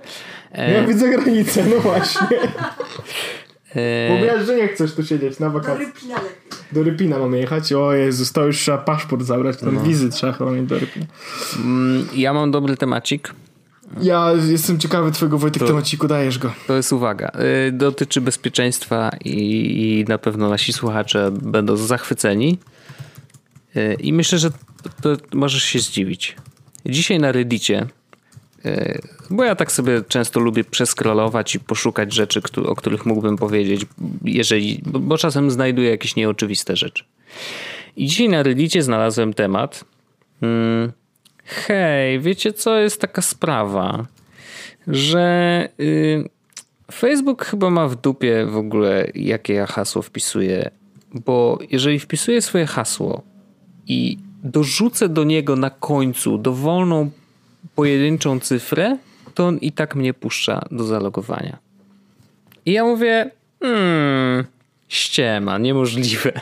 [0.52, 0.74] E...
[0.74, 2.38] Miało być za granicę, no właśnie.
[3.74, 4.10] E...
[4.14, 5.86] Mówiłaś, że nie chcesz tu siedzieć na wakacje.
[5.86, 6.58] Do Rypina lepiej.
[6.72, 7.72] Do Rypina mamy jechać.
[7.72, 9.80] O Jezus, to już trzeba paszport zabrać, tam no.
[9.80, 11.06] wizy trzeba chyba mieć do Rypina.
[11.56, 13.34] Mm, ja mam dobry temacik.
[14.02, 16.52] Ja jestem ciekawy twojego Wojtek to, temaciku, dajesz go.
[16.66, 17.32] To jest uwaga.
[17.68, 19.30] Y, dotyczy bezpieczeństwa i,
[20.00, 22.58] i na pewno nasi słuchacze będą zachwyceni.
[23.76, 24.50] Y, I myślę, że
[25.34, 26.36] możesz się zdziwić.
[26.86, 27.86] Dzisiaj na Reddicie
[28.64, 33.86] y, bo ja tak sobie często lubię przeskrolować i poszukać rzeczy, o których mógłbym powiedzieć,
[34.24, 37.04] jeżeli, bo czasem znajduję jakieś nieoczywiste rzeczy.
[37.96, 39.84] I dzisiaj na Reddicie znalazłem temat.
[40.40, 40.92] Hmm,
[41.50, 44.06] hej, wiecie co, jest taka sprawa,
[44.86, 46.28] że y,
[46.92, 50.70] Facebook chyba ma w dupie w ogóle, jakie ja hasło wpisuję,
[51.14, 53.22] bo jeżeli wpisuję swoje hasło
[53.86, 57.10] i dorzucę do niego na końcu dowolną
[57.74, 58.98] pojedynczą cyfrę,
[59.34, 61.58] to on i tak mnie puszcza do zalogowania.
[62.66, 63.30] I ja mówię,
[63.62, 64.44] hmm,
[64.88, 66.40] ściema, niemożliwe.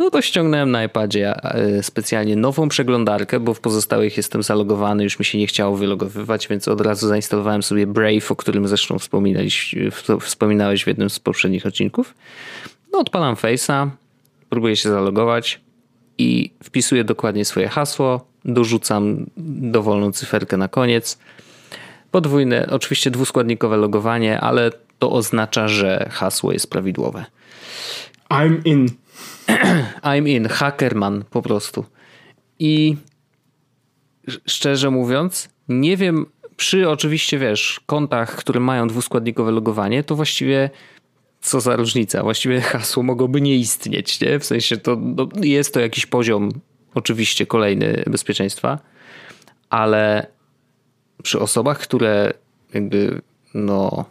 [0.00, 5.18] No to ściągnąłem na iPadzie e, specjalnie nową przeglądarkę, bo w pozostałych jestem zalogowany, już
[5.18, 9.74] mi się nie chciało wylogowywać, więc od razu zainstalowałem sobie Brave, o którym zresztą wspominałeś,
[10.20, 12.14] wspominałeś w jednym z poprzednich odcinków.
[12.92, 13.88] No odpalam Face'a,
[14.50, 15.60] próbuję się zalogować
[16.18, 21.18] i wpisuję dokładnie swoje hasło, dorzucam dowolną cyferkę na koniec.
[22.10, 27.24] Podwójne, oczywiście dwuskładnikowe logowanie, ale to oznacza, że hasło jest prawidłowe.
[28.30, 28.99] I'm in.
[30.02, 31.84] I'm in, hackerman po prostu.
[32.58, 32.96] I
[34.46, 36.26] szczerze mówiąc, nie wiem,
[36.56, 40.70] przy oczywiście, wiesz, kontach, które mają dwuskładnikowe logowanie, to właściwie
[41.40, 42.22] co za różnica?
[42.22, 44.38] Właściwie hasło mogłoby nie istnieć, nie?
[44.38, 46.50] W sensie to no, jest to jakiś poziom,
[46.94, 48.78] oczywiście kolejny bezpieczeństwa,
[49.70, 50.26] ale
[51.22, 52.32] przy osobach, które
[52.74, 53.20] jakby
[53.54, 54.04] no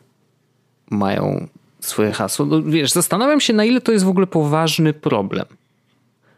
[0.92, 1.48] mają
[1.80, 2.46] swoje hasło.
[2.46, 5.46] No, wiesz, zastanawiam się, na ile to jest w ogóle poważny problem.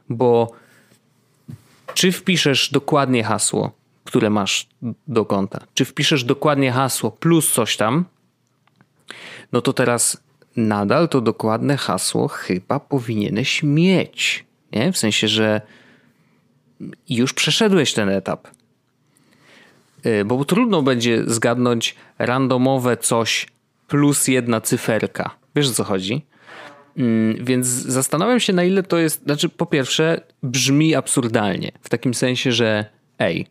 [0.10, 0.52] Bo
[1.94, 3.72] czy wpiszesz dokładnie hasło,
[4.04, 4.68] które masz
[5.08, 8.06] do konta, czy wpiszesz dokładnie hasło plus coś tam,
[9.52, 10.24] no to teraz
[10.56, 14.46] nadal to dokładne hasło chyba powinieneś mieć.
[14.72, 14.92] Nie?
[14.92, 15.62] W sensie, że
[17.10, 18.48] już przeszedłeś ten etap.
[20.06, 23.48] Y, bo trudno będzie zgadnąć randomowe coś
[23.92, 25.36] plus jedna cyferka.
[25.56, 26.26] Wiesz o co chodzi?
[26.98, 29.24] Mm, więc zastanawiam się, na ile to jest.
[29.24, 31.72] Znaczy, po pierwsze, brzmi absurdalnie.
[31.82, 32.86] W takim sensie, że
[33.20, 33.48] ej,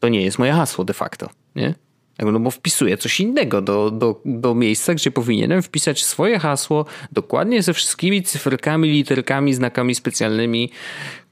[0.00, 1.74] to nie jest moje hasło de facto, nie?
[2.18, 7.62] No bo wpisuję coś innego do, do, do miejsca, gdzie powinienem wpisać swoje hasło dokładnie
[7.62, 10.70] ze wszystkimi cyferkami, literkami, znakami specjalnymi,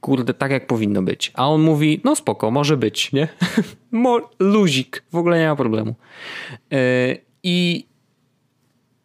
[0.00, 1.32] kurde, tak jak powinno być.
[1.34, 3.28] A on mówi, no spoko, może być, nie?
[4.38, 5.94] Luzik, w ogóle nie ma problemu.
[6.70, 6.78] Yy,
[7.42, 7.87] I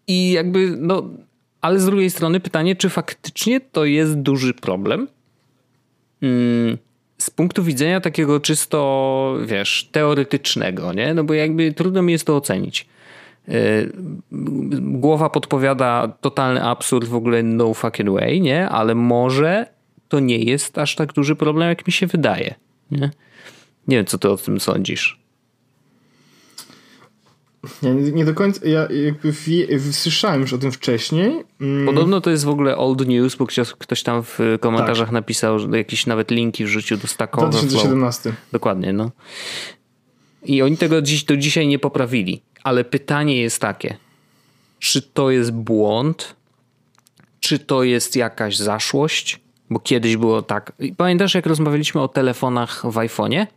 [0.07, 1.09] i jakby, no,
[1.61, 5.07] ale z drugiej strony pytanie, czy faktycznie to jest duży problem?
[6.21, 6.77] Hmm,
[7.17, 11.13] z punktu widzenia takiego czysto, wiesz, teoretycznego, nie?
[11.13, 12.87] No bo jakby trudno mi jest to ocenić.
[13.47, 13.91] Yy,
[14.81, 18.69] głowa podpowiada totalny absurd, w ogóle no fucking way, nie?
[18.69, 19.65] Ale może
[20.09, 22.55] to nie jest aż tak duży problem, jak mi się wydaje,
[22.91, 23.11] nie?
[23.87, 25.22] Nie wiem, co ty o tym sądzisz.
[27.81, 31.43] Ja nie, nie, do końca, ja jakby wie, słyszałem już o tym wcześniej.
[31.61, 31.85] Mm.
[31.85, 35.13] Podobno to jest w ogóle old news, bo ktoś, ktoś tam w komentarzach tak.
[35.13, 38.33] napisał, że jakieś nawet linki wrzucił do Stack 2017.
[38.51, 39.11] Dokładnie, no.
[40.45, 42.41] I oni tego dziś, do dzisiaj nie poprawili.
[42.63, 43.97] Ale pytanie jest takie,
[44.79, 46.35] czy to jest błąd,
[47.39, 49.39] czy to jest jakaś zaszłość,
[49.69, 50.73] bo kiedyś było tak.
[50.97, 53.47] Pamiętasz, jak rozmawialiśmy o telefonach w iPhone'ie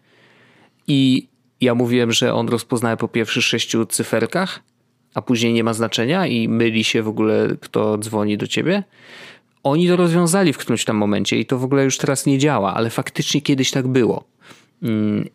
[0.87, 1.29] i
[1.61, 4.61] ja mówiłem, że on rozpoznaje po pierwszych sześciu cyferkach,
[5.15, 8.83] a później nie ma znaczenia i myli się w ogóle, kto dzwoni do ciebie.
[9.63, 12.75] Oni to rozwiązali w którymś tam momencie i to w ogóle już teraz nie działa,
[12.75, 14.25] ale faktycznie kiedyś tak było.
[14.83, 15.29] Mm,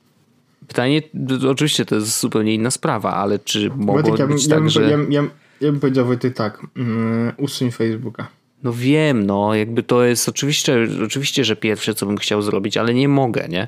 [0.68, 1.02] Pytanie,
[1.50, 4.82] oczywiście to jest zupełnie inna sprawa, ale czy mogło Wojtek, być ja, tak, ja, że...
[4.82, 5.24] Ja, ja,
[5.62, 8.28] ja bym powiedział Wojtek tak, mm, usuń Facebooka.
[8.64, 12.94] No wiem, no jakby to jest oczywiście, oczywiście, że pierwsze co bym chciał zrobić, ale
[12.94, 13.68] nie mogę, nie?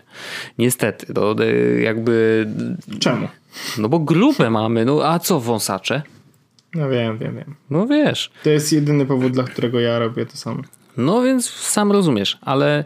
[0.57, 2.47] Niestety, to e, jakby...
[2.99, 3.27] Czemu?
[3.77, 6.01] No bo grupę mamy, no a co wąsacze?
[6.75, 7.55] No wiem, wiem, wiem.
[7.69, 8.31] No wiesz.
[8.43, 10.61] To jest jedyny powód, dla którego ja robię to samo.
[10.97, 12.83] No więc sam rozumiesz, ale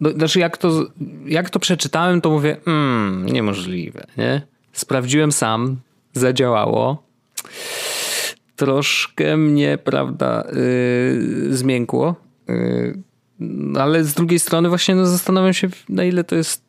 [0.00, 0.86] no, znaczy jak to,
[1.26, 4.42] jak to przeczytałem, to mówię, mm, niemożliwe, nie?
[4.72, 5.76] Sprawdziłem sam,
[6.12, 7.02] zadziałało.
[8.56, 12.14] Troszkę mnie, prawda, yy, zmiękło.
[12.48, 12.98] Yy,
[13.80, 16.62] ale z drugiej strony właśnie no, zastanawiam się, na ile to jest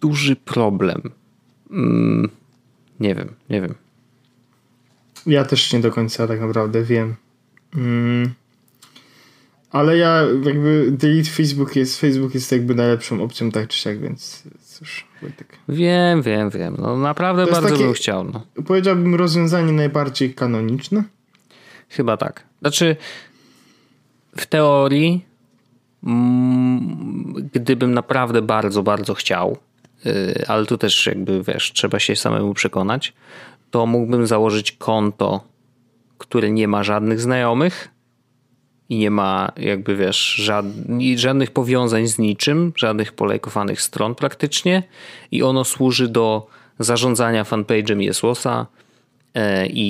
[0.00, 1.02] duży problem.
[1.70, 2.28] Yy,
[3.00, 3.74] nie wiem, nie wiem.
[5.26, 7.14] Ja też nie do końca tak naprawdę wiem.
[7.76, 8.30] Mm.
[9.70, 14.42] Ale ja jakby delete Facebook jest, Facebook jest jakby najlepszą opcją tak czy siak, więc
[14.62, 15.58] cóż, Wojtek.
[15.68, 16.76] Wiem, wiem, wiem.
[16.78, 18.24] No naprawdę bardzo takie, bym chciał.
[18.24, 18.46] No.
[18.66, 21.04] Powiedziałbym rozwiązanie najbardziej kanoniczne.
[21.92, 22.44] Chyba tak.
[22.60, 22.96] Znaczy
[24.36, 25.24] w teorii
[26.04, 29.56] mm, gdybym naprawdę bardzo, bardzo chciał,
[30.04, 33.12] yy, ale tu też jakby wiesz, trzeba się samemu przekonać,
[33.70, 35.44] to mógłbym założyć konto,
[36.18, 37.88] które nie ma żadnych znajomych
[38.88, 40.42] i nie ma jakby wiesz
[41.16, 44.82] żadnych powiązań z niczym, żadnych polejkowanych stron praktycznie
[45.30, 46.46] i ono służy do
[46.78, 48.66] zarządzania fanpage'em Jesłosa
[49.66, 49.80] i,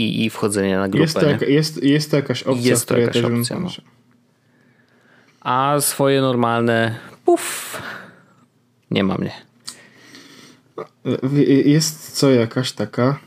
[0.00, 1.02] i, i wchodzenia na grupę.
[1.02, 3.68] Jest to, jaka, jest, jest to jakaś opcja, jest to jakaś opcja, no.
[5.40, 7.82] A swoje normalne puf
[8.90, 9.32] nie ma mnie.
[11.64, 13.18] Jest co jakaś taka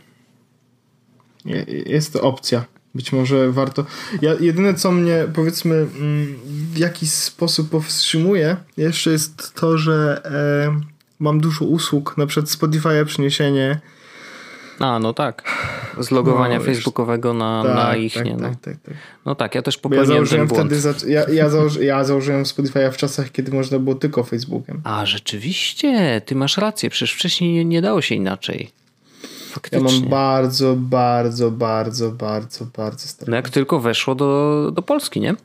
[1.85, 3.85] jest to opcja być może warto.
[4.21, 6.37] Ja, jedyne, co mnie powiedzmy mm,
[6.73, 10.79] w jakiś sposób powstrzymuje, jeszcze jest to, że e,
[11.19, 13.79] mam dużo usług, na przykład Spotify przeniesienie.
[14.81, 15.43] A, no tak.
[15.99, 18.35] Z logowania no, facebookowego na, tak, na ich, tak, nie?
[18.35, 18.49] No.
[18.49, 18.93] Tak, tak, tak.
[19.25, 20.73] No tak, ja też popełniłem ja założyłem ten błąd.
[20.73, 24.81] Wtedy, ja, ja, założy, ja założyłem Spotify'a w czasach, kiedy można było tylko Facebookiem.
[24.83, 28.71] A, rzeczywiście, ty masz rację, przecież wcześniej nie, nie dało się inaczej.
[29.51, 29.87] Faktycznie.
[29.87, 33.29] Ja mam bardzo, bardzo, bardzo, bardzo, bardzo stare.
[33.29, 35.35] No jak tylko weszło do, do Polski, nie?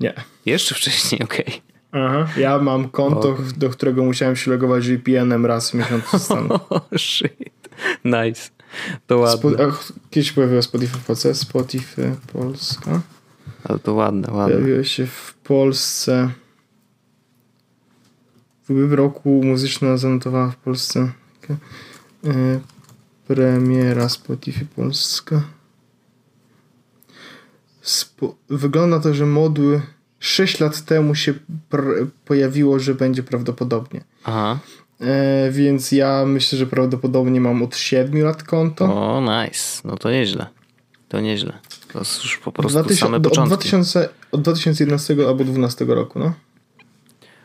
[0.00, 0.14] Nie.
[0.46, 1.46] Jeszcze wcześniej, okej.
[1.46, 1.60] Okay.
[1.92, 6.16] Aha, ja mam konto, do którego musiałem się logować VPN-em raz w miesiącu.
[6.70, 7.68] Oh, shit.
[8.04, 8.50] Nice.
[9.06, 9.50] To ładne.
[9.50, 11.34] Spo, ach, kiedyś pojawiło Spotify w Polsce?
[11.34, 13.00] Spotify Polska.
[13.64, 14.54] Ale to ładne, ładne.
[14.54, 16.30] Pojawiło się w Polsce
[18.70, 21.12] w ubiegłym roku muzyczna zanotowała w Polsce
[21.44, 21.56] okay.
[23.26, 25.42] Premiera Spotify Polska.
[27.82, 29.82] Spo wygląda to, że modły
[30.18, 31.34] 6 lat temu się
[32.24, 34.04] pojawiło, że będzie prawdopodobnie.
[34.24, 34.58] Aha.
[35.00, 38.84] E, więc ja myślę, że prawdopodobnie mam od 7 lat konto.
[38.84, 39.80] O, nice.
[39.84, 40.46] No to nieźle.
[41.08, 41.58] To nieźle.
[41.92, 43.54] To już po prostu 2000, same początki.
[43.54, 46.32] Od, 2000, od 2011 albo 2012 roku, no.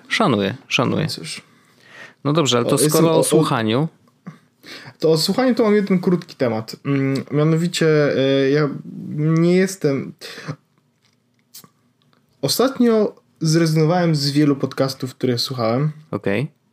[0.08, 1.08] Szanuję, szanuję.
[1.08, 1.42] Cóż.
[2.24, 3.88] No dobrze, ale to o, skoro o, o słuchaniu...
[5.00, 6.76] To o słuchaniu to mam jeden krótki temat.
[6.86, 7.88] Mm, mianowicie
[8.18, 8.70] e, ja
[9.16, 10.14] nie jestem...
[12.42, 15.92] Ostatnio zrezygnowałem z wielu podcastów, które słuchałem.
[16.12, 16.42] Okej.
[16.42, 16.65] Okay.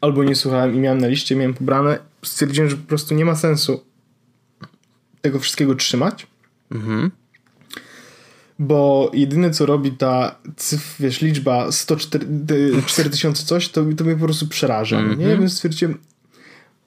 [0.00, 1.98] Albo nie słuchałem i miałem na liście, miałem pobrane.
[2.24, 3.84] Stwierdziłem, że po prostu nie ma sensu
[5.20, 6.26] tego wszystkiego trzymać.
[6.70, 7.10] Mhm.
[8.58, 12.26] Bo jedyne co robi ta cyf, wiesz, liczba 104
[12.86, 15.00] 4000 coś, to, to mnie po prostu przeraża.
[15.02, 15.50] Nie wiem, mhm.
[15.50, 15.98] stwierdziłem,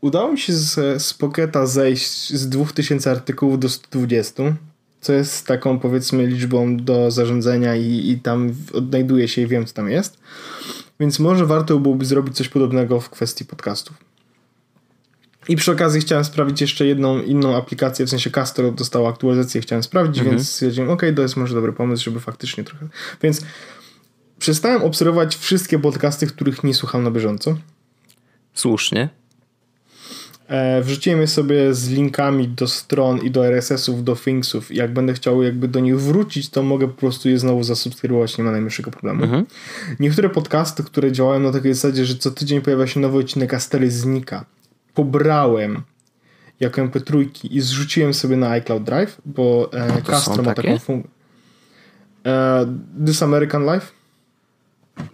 [0.01, 4.43] Udało mi się z, z Pocketa zejść z 2000 artykułów do 120,
[5.01, 9.73] co jest taką powiedzmy liczbą do zarządzania i, i tam odnajduję się i wiem co
[9.73, 10.19] tam jest.
[11.01, 13.97] Więc może warto byłoby zrobić coś podobnego w kwestii podcastów.
[15.49, 19.83] I przy okazji chciałem sprawdzić jeszcze jedną inną aplikację, w sensie Castor dostała aktualizację, chciałem
[19.83, 20.37] sprawdzić, mhm.
[20.37, 22.87] więc stwierdziłem, ok, to jest może dobry pomysł, żeby faktycznie trochę...
[23.23, 23.41] Więc
[24.39, 27.57] przestałem obserwować wszystkie podcasty, których nie słucham na bieżąco.
[28.53, 29.09] Słusznie.
[30.47, 34.71] E, wrzuciłem je sobie z linkami do stron i do RSS-ów, do Thingsów.
[34.71, 38.43] Jak będę chciał jakby do nich wrócić, to mogę po prostu je znowu zasubskrybować, nie
[38.43, 39.23] ma najmniejszego problemu.
[39.23, 39.45] Mhm.
[39.99, 43.59] Niektóre podcasty, które działają na takiej zasadzie, że co tydzień pojawia się nowy odcinek, a
[43.59, 44.45] stary znika.
[44.93, 45.81] Pobrałem
[46.59, 51.11] jako MP3 i zrzuciłem sobie na iCloud Drive, bo e, Castro ma taką funkcję.
[52.25, 52.65] E,
[53.05, 53.87] This American Life.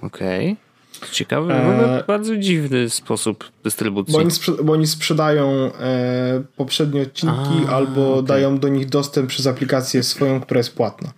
[0.02, 0.52] Okej.
[0.52, 0.67] Okay.
[1.12, 2.04] Ciekawy, e...
[2.08, 4.14] bardzo dziwny sposób dystrybucji.
[4.14, 8.24] Bo oni, sprze- bo oni sprzedają e, poprzednie odcinki A, albo okay.
[8.24, 11.12] dają do nich dostęp przez aplikację swoją, która jest płatna.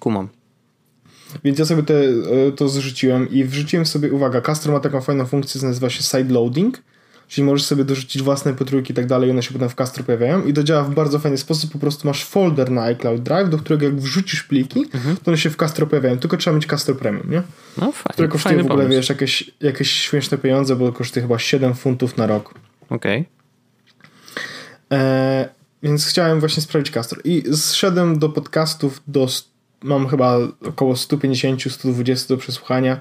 [0.00, 0.28] Kumam.
[1.44, 5.26] Więc ja sobie te, e, to zrzuciłem i wrzuciłem sobie, uwaga, Castro ma taką fajną
[5.26, 6.82] funkcję, nazywa się side loading.
[7.28, 10.44] Czyli możesz sobie dorzucić własne potrójki i tak dalej, one się potem w Castro pojawiają
[10.44, 13.58] i to działa w bardzo fajny sposób, po prostu masz folder na iCloud Drive, do
[13.58, 15.16] którego jak wrzucisz pliki, mhm.
[15.16, 17.42] to one się w Castro pojawiają, tylko trzeba mieć Castro Premium, nie?
[17.78, 18.12] No fajnie.
[18.12, 18.90] Które kosztuje w ogóle, pomysł.
[18.90, 22.54] wiesz, jakieś, jakieś śmieszne pieniądze, bo kosztuje chyba 7 funtów na rok.
[22.90, 23.20] Okej.
[23.20, 23.34] Okay.
[24.98, 25.48] E,
[25.82, 29.26] więc chciałem właśnie sprawdzić Castro i zszedłem do podcastów, do,
[29.82, 33.00] mam chyba około 150-120 do przesłuchania,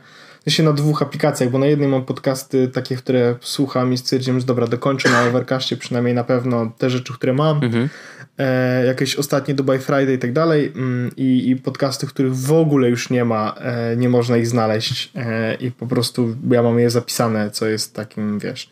[0.52, 4.46] się na dwóch aplikacjach, bo na jednej mam podcasty takie, które słucham i stwierdziłem, że
[4.46, 7.64] dobra, dokończę na Overcastie przynajmniej na pewno te rzeczy, które mam.
[7.64, 7.90] Mhm.
[8.38, 12.90] E, jakieś ostatnie Dubai Friday i tak dalej mm, i, i podcasty, których w ogóle
[12.90, 16.90] już nie ma, e, nie można ich znaleźć e, i po prostu ja mam je
[16.90, 18.70] zapisane, co jest takim, wiesz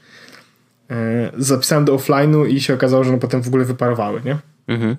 [0.89, 4.37] e, zapisałem do offline'u i się okazało, że one potem w ogóle wyparowały, nie?
[4.67, 4.97] Mhm.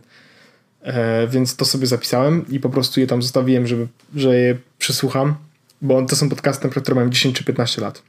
[0.83, 5.35] E, więc to sobie zapisałem i po prostu je tam zostawiłem, żeby, że je przesłucham
[5.83, 8.03] bo to są podcasty, które mają 10 czy 15 lat.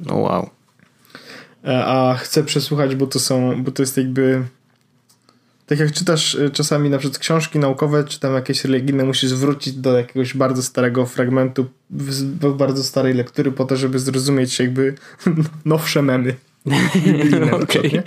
[0.00, 0.50] No wow.
[1.64, 4.42] E, a chcę przesłuchać, bo to są, bo to jest jakby
[5.66, 9.74] tak jak czytasz e, czasami na przykład książki naukowe, czy tam jakieś religijne, musisz wrócić
[9.74, 11.66] do jakiegoś bardzo starego fragmentu,
[12.58, 14.94] bardzo starej lektury po to, żeby zrozumieć jakby
[15.64, 16.34] nowsze memy.
[17.62, 18.02] okay.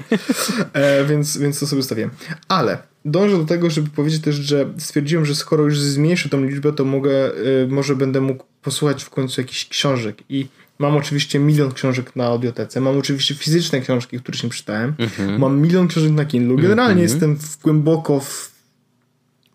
[0.74, 2.10] e, więc, więc to sobie ustawiłem.
[2.48, 6.74] Ale dążę do tego, żeby powiedzieć też, że stwierdziłem, że skoro już zmniejszę tą liczbę,
[6.74, 7.32] to mogę,
[7.64, 10.48] y, może będę mógł posłuchać w końcu jakichś książek i
[10.80, 15.40] mam oczywiście milion książek na audiotece, mam oczywiście fizyczne książki, które się czytałem, mhm.
[15.40, 16.56] mam milion książek na Kindle.
[16.56, 17.10] Generalnie mhm.
[17.10, 18.52] jestem w, głęboko w...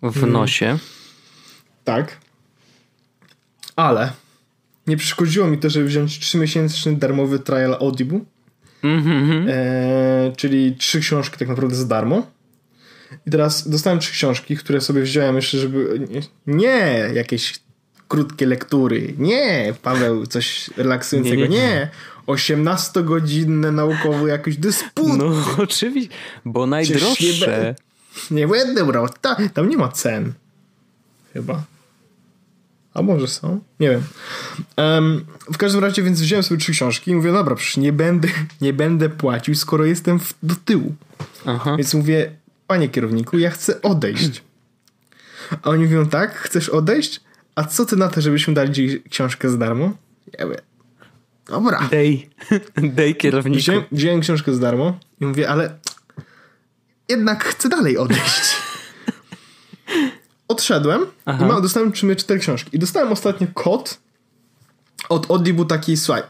[0.03, 0.33] W mm.
[0.33, 0.79] nosie.
[1.85, 2.19] tak.
[3.77, 4.13] Ale
[4.87, 8.21] nie przeszkodziło mi to, żeby wziąć 3-miesięczny darmowy trial Audible,
[8.85, 9.49] mm-hmm.
[9.49, 12.27] e, czyli trzy książki tak naprawdę za darmo.
[13.27, 16.09] I teraz dostałem trzy książki, które sobie wziąłem jeszcze, żeby.
[16.47, 17.61] Nie jakieś
[18.09, 19.15] krótkie lektury.
[19.19, 21.37] Nie, Paweł, coś relaksującego.
[21.37, 21.49] Nie.
[21.49, 21.89] nie, nie.
[22.27, 25.19] 18-godzinne naukowo jakiś dysput.
[25.19, 25.33] No
[25.65, 26.15] oczywiście,
[26.45, 27.75] bo najdroższe.
[28.31, 29.09] Nie, nie będę brał.
[29.21, 30.33] Ta, tam nie ma cen.
[31.33, 31.63] Chyba.
[32.95, 33.61] A może są?
[33.81, 34.03] Nie wiem.
[34.77, 38.29] Um, w każdym razie więc wziąłem sobie trzy książki i mówię, dobra, przecież nie będę,
[38.61, 40.95] nie będę płacił, skoro jestem w, do tyłu.
[41.47, 41.77] Aha.
[41.77, 42.31] Więc mówię,
[42.67, 44.43] panie kierowniku, ja chcę odejść.
[45.63, 47.21] A oni mówią, tak, chcesz odejść?
[47.55, 49.93] A co ty na to, żebyśmy dali książkę za darmo?
[50.39, 50.59] Ja mówię,
[51.47, 51.89] dobra.
[51.91, 52.31] Dej,
[52.97, 53.59] dej kierowniku.
[53.59, 55.79] Wziąłem, wziąłem książkę za darmo i mówię, ale
[57.09, 58.64] jednak chcę dalej odejść.
[60.55, 61.45] Odszedłem Aha.
[61.45, 62.71] i mam, dostałem przy mnie cztery książki.
[62.77, 63.99] I dostałem ostatnio kod
[65.09, 66.23] od Audible taki, słuchaj,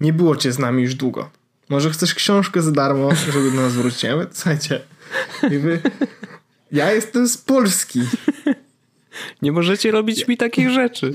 [0.00, 1.30] nie było cię z nami już długo.
[1.68, 4.02] Może chcesz książkę za darmo, żeby do nas wrócić?
[4.02, 4.80] Ja mówię, słuchajcie,
[5.42, 5.80] jakby,
[6.72, 8.00] ja jestem z Polski.
[9.42, 11.12] Nie możecie robić mi takich rzeczy.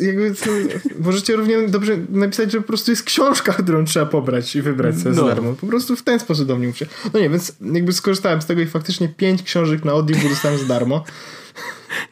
[0.00, 0.50] Jakby to,
[0.98, 5.14] możecie równie dobrze napisać, że po prostu jest książka, którą trzeba pobrać i wybrać sobie
[5.14, 5.22] no.
[5.22, 5.54] za darmo.
[5.54, 6.86] Po prostu w ten sposób do mnie muszę.
[7.14, 10.64] No nie, więc jakby skorzystałem z tego i faktycznie pięć książek na Audible dostałem za
[10.64, 11.04] darmo.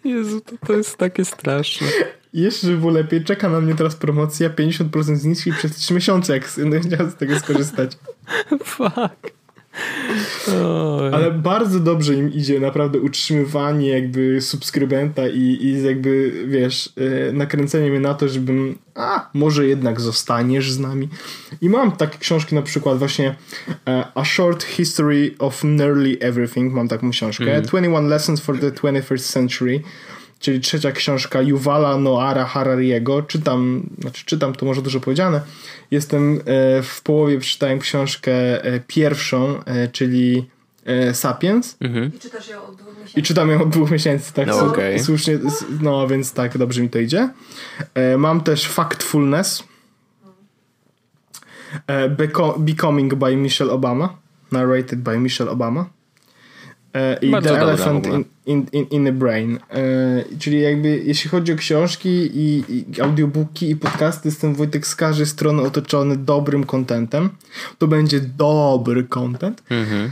[0.04, 1.86] Jezu, to, to jest takie straszne.
[2.34, 6.80] Jeszcze było lepiej, czeka na mnie teraz promocja 50% zniżki przez 3 miesiące, jak będę
[6.80, 7.92] chciał z tego skorzystać.
[8.64, 9.43] Fuck.
[11.12, 17.90] Ale bardzo dobrze im idzie naprawdę utrzymywanie jakby subskrybenta i, i jakby, wiesz, yy, nakręcenie
[17.90, 21.08] mnie na to, żebym a, może jednak zostaniesz z nami.
[21.60, 23.34] I mam takie książki na przykład właśnie
[23.68, 27.50] uh, A Short History of Nearly Everything, mam taką książkę.
[27.50, 27.62] Mm.
[27.62, 29.82] 21 Lessons for the 21st Century
[30.44, 33.22] czyli trzecia książka Yuvala Noara Harariego.
[33.22, 35.40] Czytam, znaczy czytam, to może dużo powiedziane.
[35.90, 40.54] Jestem e, w połowie, przeczytałem książkę e, pierwszą, e, czyli
[41.12, 41.76] Sapiens.
[41.80, 42.10] Mhm.
[42.16, 43.20] I czytasz ją od dwóch miesięcy.
[43.20, 44.46] I czytam ją od dwóch miesięcy, tak.
[44.46, 44.98] No, okay.
[44.98, 45.38] Słusznie,
[45.80, 47.28] no więc tak, dobrze mi to idzie.
[48.18, 49.64] Mam też Factfulness.
[52.58, 54.16] Becoming by Michelle Obama.
[54.52, 55.86] Narrated by Michelle Obama.
[56.94, 59.58] E, i Bardzo The Elephant in, in, in, in, the Brain.
[59.70, 64.96] E, czyli jakby jeśli chodzi o książki i, i audiobooki i podcasty, jestem Wojtek z
[64.96, 67.30] każdej strony otoczony dobrym kontentem.
[67.78, 69.62] To będzie dobry content.
[69.70, 70.10] Mhm.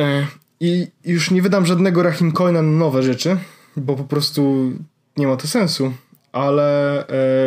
[0.00, 0.26] E,
[0.60, 3.36] I już nie wydam żadnego Rahim Coina na nowe rzeczy,
[3.76, 4.72] bo po prostu
[5.16, 5.92] nie ma to sensu
[6.32, 6.98] ale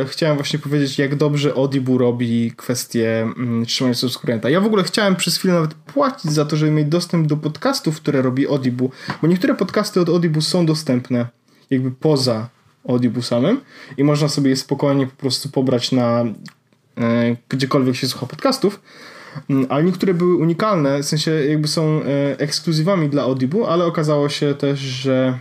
[0.01, 4.49] e, chciałem właśnie powiedzieć, jak dobrze Audible robi kwestię mm, trzymania subskrybenta.
[4.49, 8.01] Ja w ogóle chciałem przez chwilę nawet płacić za to, żeby mieć dostęp do podcastów,
[8.01, 8.88] które robi Audible,
[9.21, 11.27] bo niektóre podcasty od Audible są dostępne
[11.69, 12.49] jakby poza
[12.88, 13.61] Audible samym
[13.97, 16.23] i można sobie je spokojnie po prostu pobrać na
[16.97, 18.81] e, gdziekolwiek się słucha podcastów,
[19.49, 24.29] mm, ale niektóre były unikalne, w sensie jakby są e, ekskluzywami dla Audible, ale okazało
[24.29, 25.39] się też, że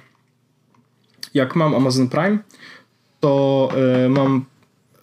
[1.35, 2.39] jak mam Amazon Prime,
[3.25, 3.69] to
[4.05, 4.45] y, mam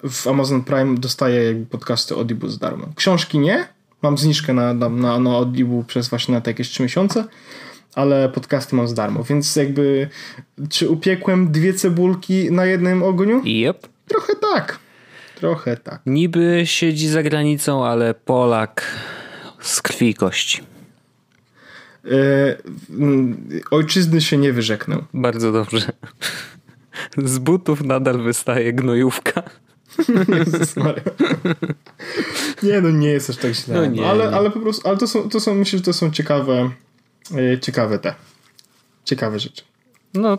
[0.10, 2.88] w Amazon Prime dostaję jakby podcasty Audible za darmo.
[2.96, 3.68] Książki nie,
[4.02, 7.26] Mam zniżkę na, na, na, Audible przez właśnie na te jakieś 3 miesiące,
[7.96, 10.10] ale podcasty mam za darmo, więc jakby
[10.70, 13.42] czy upiekłem dwie cebulki na jednym ogniu?
[13.46, 13.88] Yep.
[14.08, 14.80] Trochę tak.
[15.36, 16.02] Trochę tak.
[16.06, 18.98] Niby siedzi za granicą, ale Polak
[19.60, 20.62] z krwi i kości.
[22.06, 22.58] E,
[23.72, 24.98] ojczyzny się nie wyrzeknę.
[25.14, 25.92] Bardzo dobrze.
[27.18, 29.44] Z butów nadal wystaje gnojówka.
[32.64, 33.76] Nie, no nie jest aż tak źle.
[33.76, 34.36] No nie, ale, nie.
[34.36, 36.70] ale po prostu, ale to są, to są, myślę, że to są ciekawe,
[37.36, 38.16] e, ciekawe te,
[39.06, 39.64] ciekawe rzeczy.
[40.14, 40.38] No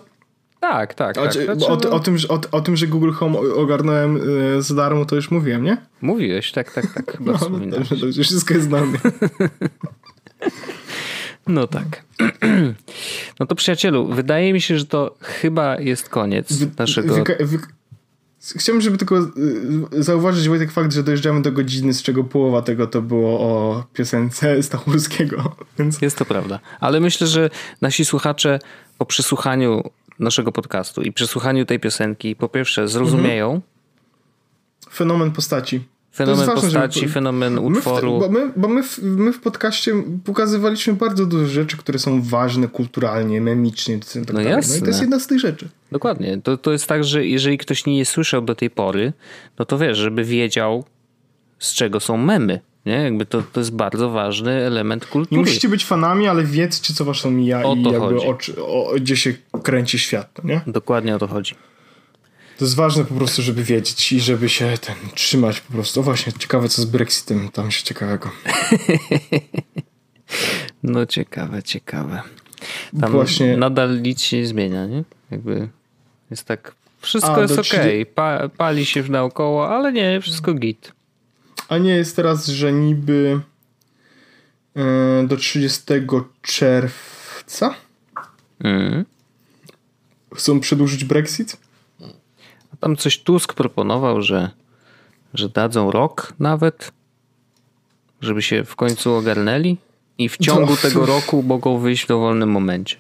[0.61, 1.15] tak, tak.
[1.15, 1.33] tak.
[1.33, 4.21] Znaczy, o, o, tym, że, o, o, tym, że Google Home ogarnąłem
[4.59, 5.77] e, za darmo, to już mówiłem, nie?
[6.01, 7.17] Mówiłeś, tak, tak, tak.
[7.17, 8.99] Chyba no, no dobrze, dobrze, wszystko jest znane.
[11.47, 12.05] No tak.
[13.41, 17.15] No to przyjacielu, wydaje mi się, że to chyba jest koniec wy, naszego...
[17.15, 17.59] Wy, wy,
[18.57, 22.87] Chciałbym, żeby tylko y, zauważyć Wojtek fakt, że dojeżdżamy do godziny, z czego połowa tego
[22.87, 25.57] to było o piosence Stachurskiego.
[25.79, 26.03] Więc...
[26.03, 26.61] Jest to prawda.
[26.81, 28.59] Ale myślę, że nasi słuchacze
[28.99, 29.83] po przesłuchaniu
[30.19, 33.63] naszego podcastu i przesłuchaniu tej piosenki po pierwsze zrozumieją mhm.
[34.93, 35.85] fenomen postaci.
[36.13, 37.13] Fenomen ważne, postaci, żeby...
[37.13, 38.21] fenomen utworu.
[38.21, 39.95] My w, bo my, bo my, w, my w podcaście
[40.25, 43.99] pokazywaliśmy bardzo dużo rzeczy, które są ważne kulturalnie, memicznie.
[43.99, 44.75] Tak no, jasne.
[44.75, 45.69] no i to jest jedna z tych rzeczy.
[45.93, 46.41] Dokładnie.
[46.43, 49.13] To, to jest tak, że jeżeli ktoś nie słyszał do tej pory,
[49.59, 50.85] no to wiesz, żeby wiedział
[51.59, 52.61] z czego są memy.
[52.87, 52.93] Nie?
[52.93, 55.37] Jakby to, to jest bardzo ważny element kultury.
[55.37, 59.17] Nie musicie być fanami, ale wiedzcie, co waszą mija o i jakby o, o, gdzie
[59.17, 60.45] się kręci świat.
[60.45, 60.61] Nie?
[60.67, 61.55] Dokładnie o to chodzi.
[62.63, 66.01] To jest ważne po prostu, żeby wiedzieć i żeby się ten trzymać po prostu.
[66.01, 68.31] O właśnie, ciekawe co z Brexitem, tam się ciekawego.
[70.83, 72.23] no ciekawe, ciekawe.
[73.01, 73.57] Tam właśnie...
[73.57, 75.05] nadal nic się nie zmienia, nie?
[75.31, 75.69] Jakby
[76.31, 78.07] jest tak, wszystko A, jest ok, 30...
[78.07, 80.93] pa, pali się naokoło, ale nie, wszystko git.
[81.69, 83.41] A nie jest teraz, że niby
[84.75, 84.83] yy,
[85.27, 85.83] do 30
[86.43, 87.75] czerwca
[88.61, 89.05] mm.
[90.35, 91.62] chcą przedłużyć Brexit?
[92.83, 94.51] Tam coś Tusk proponował, że,
[95.35, 96.93] że dadzą rok nawet,
[98.21, 99.77] żeby się w końcu ogarnęli
[100.19, 100.83] i w ciągu to...
[100.83, 102.97] tego roku mogą wyjść w dowolnym momencie.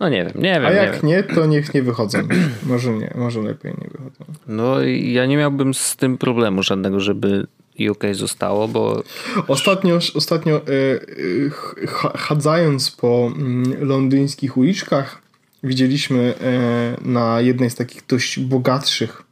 [0.00, 0.66] No nie wiem, nie wiem.
[0.66, 2.18] A jak nie, nie to niech nie wychodzą.
[2.66, 4.24] może nie, może lepiej nie wychodzą.
[4.46, 7.46] No ja nie miałbym z tym problemu żadnego, żeby
[7.90, 9.02] UK zostało, bo...
[9.48, 11.86] Ostatnio, ostatnio e, e,
[12.16, 15.27] chadzając po mm, londyńskich uliczkach
[15.62, 19.22] widzieliśmy e, na jednej z takich dość bogatszych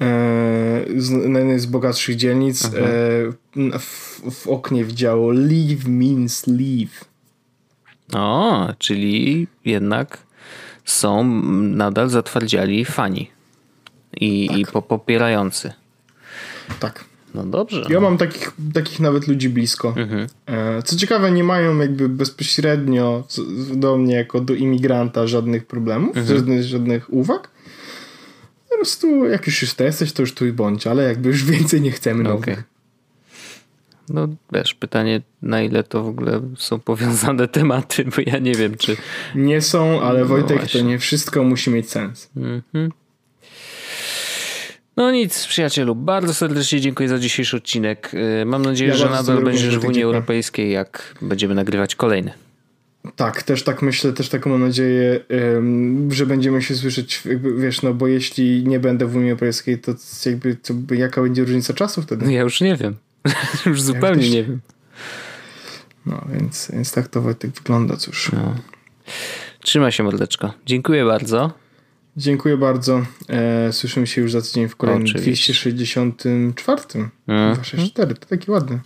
[0.00, 2.70] e, na jednej z bogatszych dzielnic e,
[3.78, 7.04] w, w, oknie widziało leave means leave.
[8.12, 10.18] O, czyli jednak
[10.84, 11.24] są
[11.62, 13.30] nadal zatwardziali fani
[14.20, 14.58] i, tak.
[14.58, 15.72] i popierający.
[16.80, 17.11] Tak.
[17.34, 17.84] No dobrze.
[17.88, 19.94] Ja mam takich, takich nawet ludzi blisko.
[19.96, 20.26] Mhm.
[20.46, 23.24] E, co ciekawe, nie mają jakby bezpośrednio
[23.74, 26.36] do mnie jako do imigranta żadnych problemów, mhm.
[26.36, 27.50] żadnych, żadnych uwag.
[28.70, 31.90] Po prostu jak już jesteś, to już tu i bądź, ale jakby już więcej nie
[31.90, 32.42] chcemy nowych.
[32.42, 32.64] Okay.
[34.08, 38.76] No wiesz, pytanie na ile to w ogóle są powiązane tematy, bo ja nie wiem,
[38.76, 38.96] czy...
[39.34, 40.80] Nie są, ale no Wojtek, właśnie.
[40.80, 42.30] to nie wszystko musi mieć sens.
[42.36, 42.92] Mhm.
[44.96, 48.10] No nic, przyjacielu, bardzo serdecznie dziękuję za dzisiejszy odcinek.
[48.42, 52.32] Y, mam nadzieję, ja że nadal będziesz w Unii Europejskiej, jak będziemy nagrywać kolejny.
[53.16, 55.20] Tak, też tak myślę, też taką mam nadzieję,
[56.08, 57.22] że będziemy się słyszeć,
[57.58, 59.94] wiesz, no bo jeśli nie będę w Unii Europejskiej, to
[60.26, 62.24] jakby, to jaka będzie różnica czasu wtedy?
[62.24, 62.96] No ja już nie wiem.
[63.66, 64.60] już zupełnie ja nie wiem.
[66.06, 68.32] No, więc, więc tak to Wojtek wygląda, cóż.
[68.32, 68.54] No.
[69.60, 70.52] Trzymaj się, mordeczko.
[70.66, 71.61] Dziękuję bardzo.
[72.16, 73.02] Dziękuję bardzo.
[73.28, 75.52] E, słyszymy się już za tydzień w kolejnym Oczywiście.
[75.52, 76.82] 264.
[77.26, 77.54] Mm.
[77.54, 78.80] 264, to taki ładny.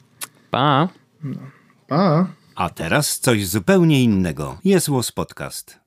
[0.51, 0.89] Pa.
[1.23, 1.39] No.
[1.87, 2.27] Pa.
[2.55, 4.59] A teraz coś zupełnie innego.
[4.65, 5.86] Jest Podcast.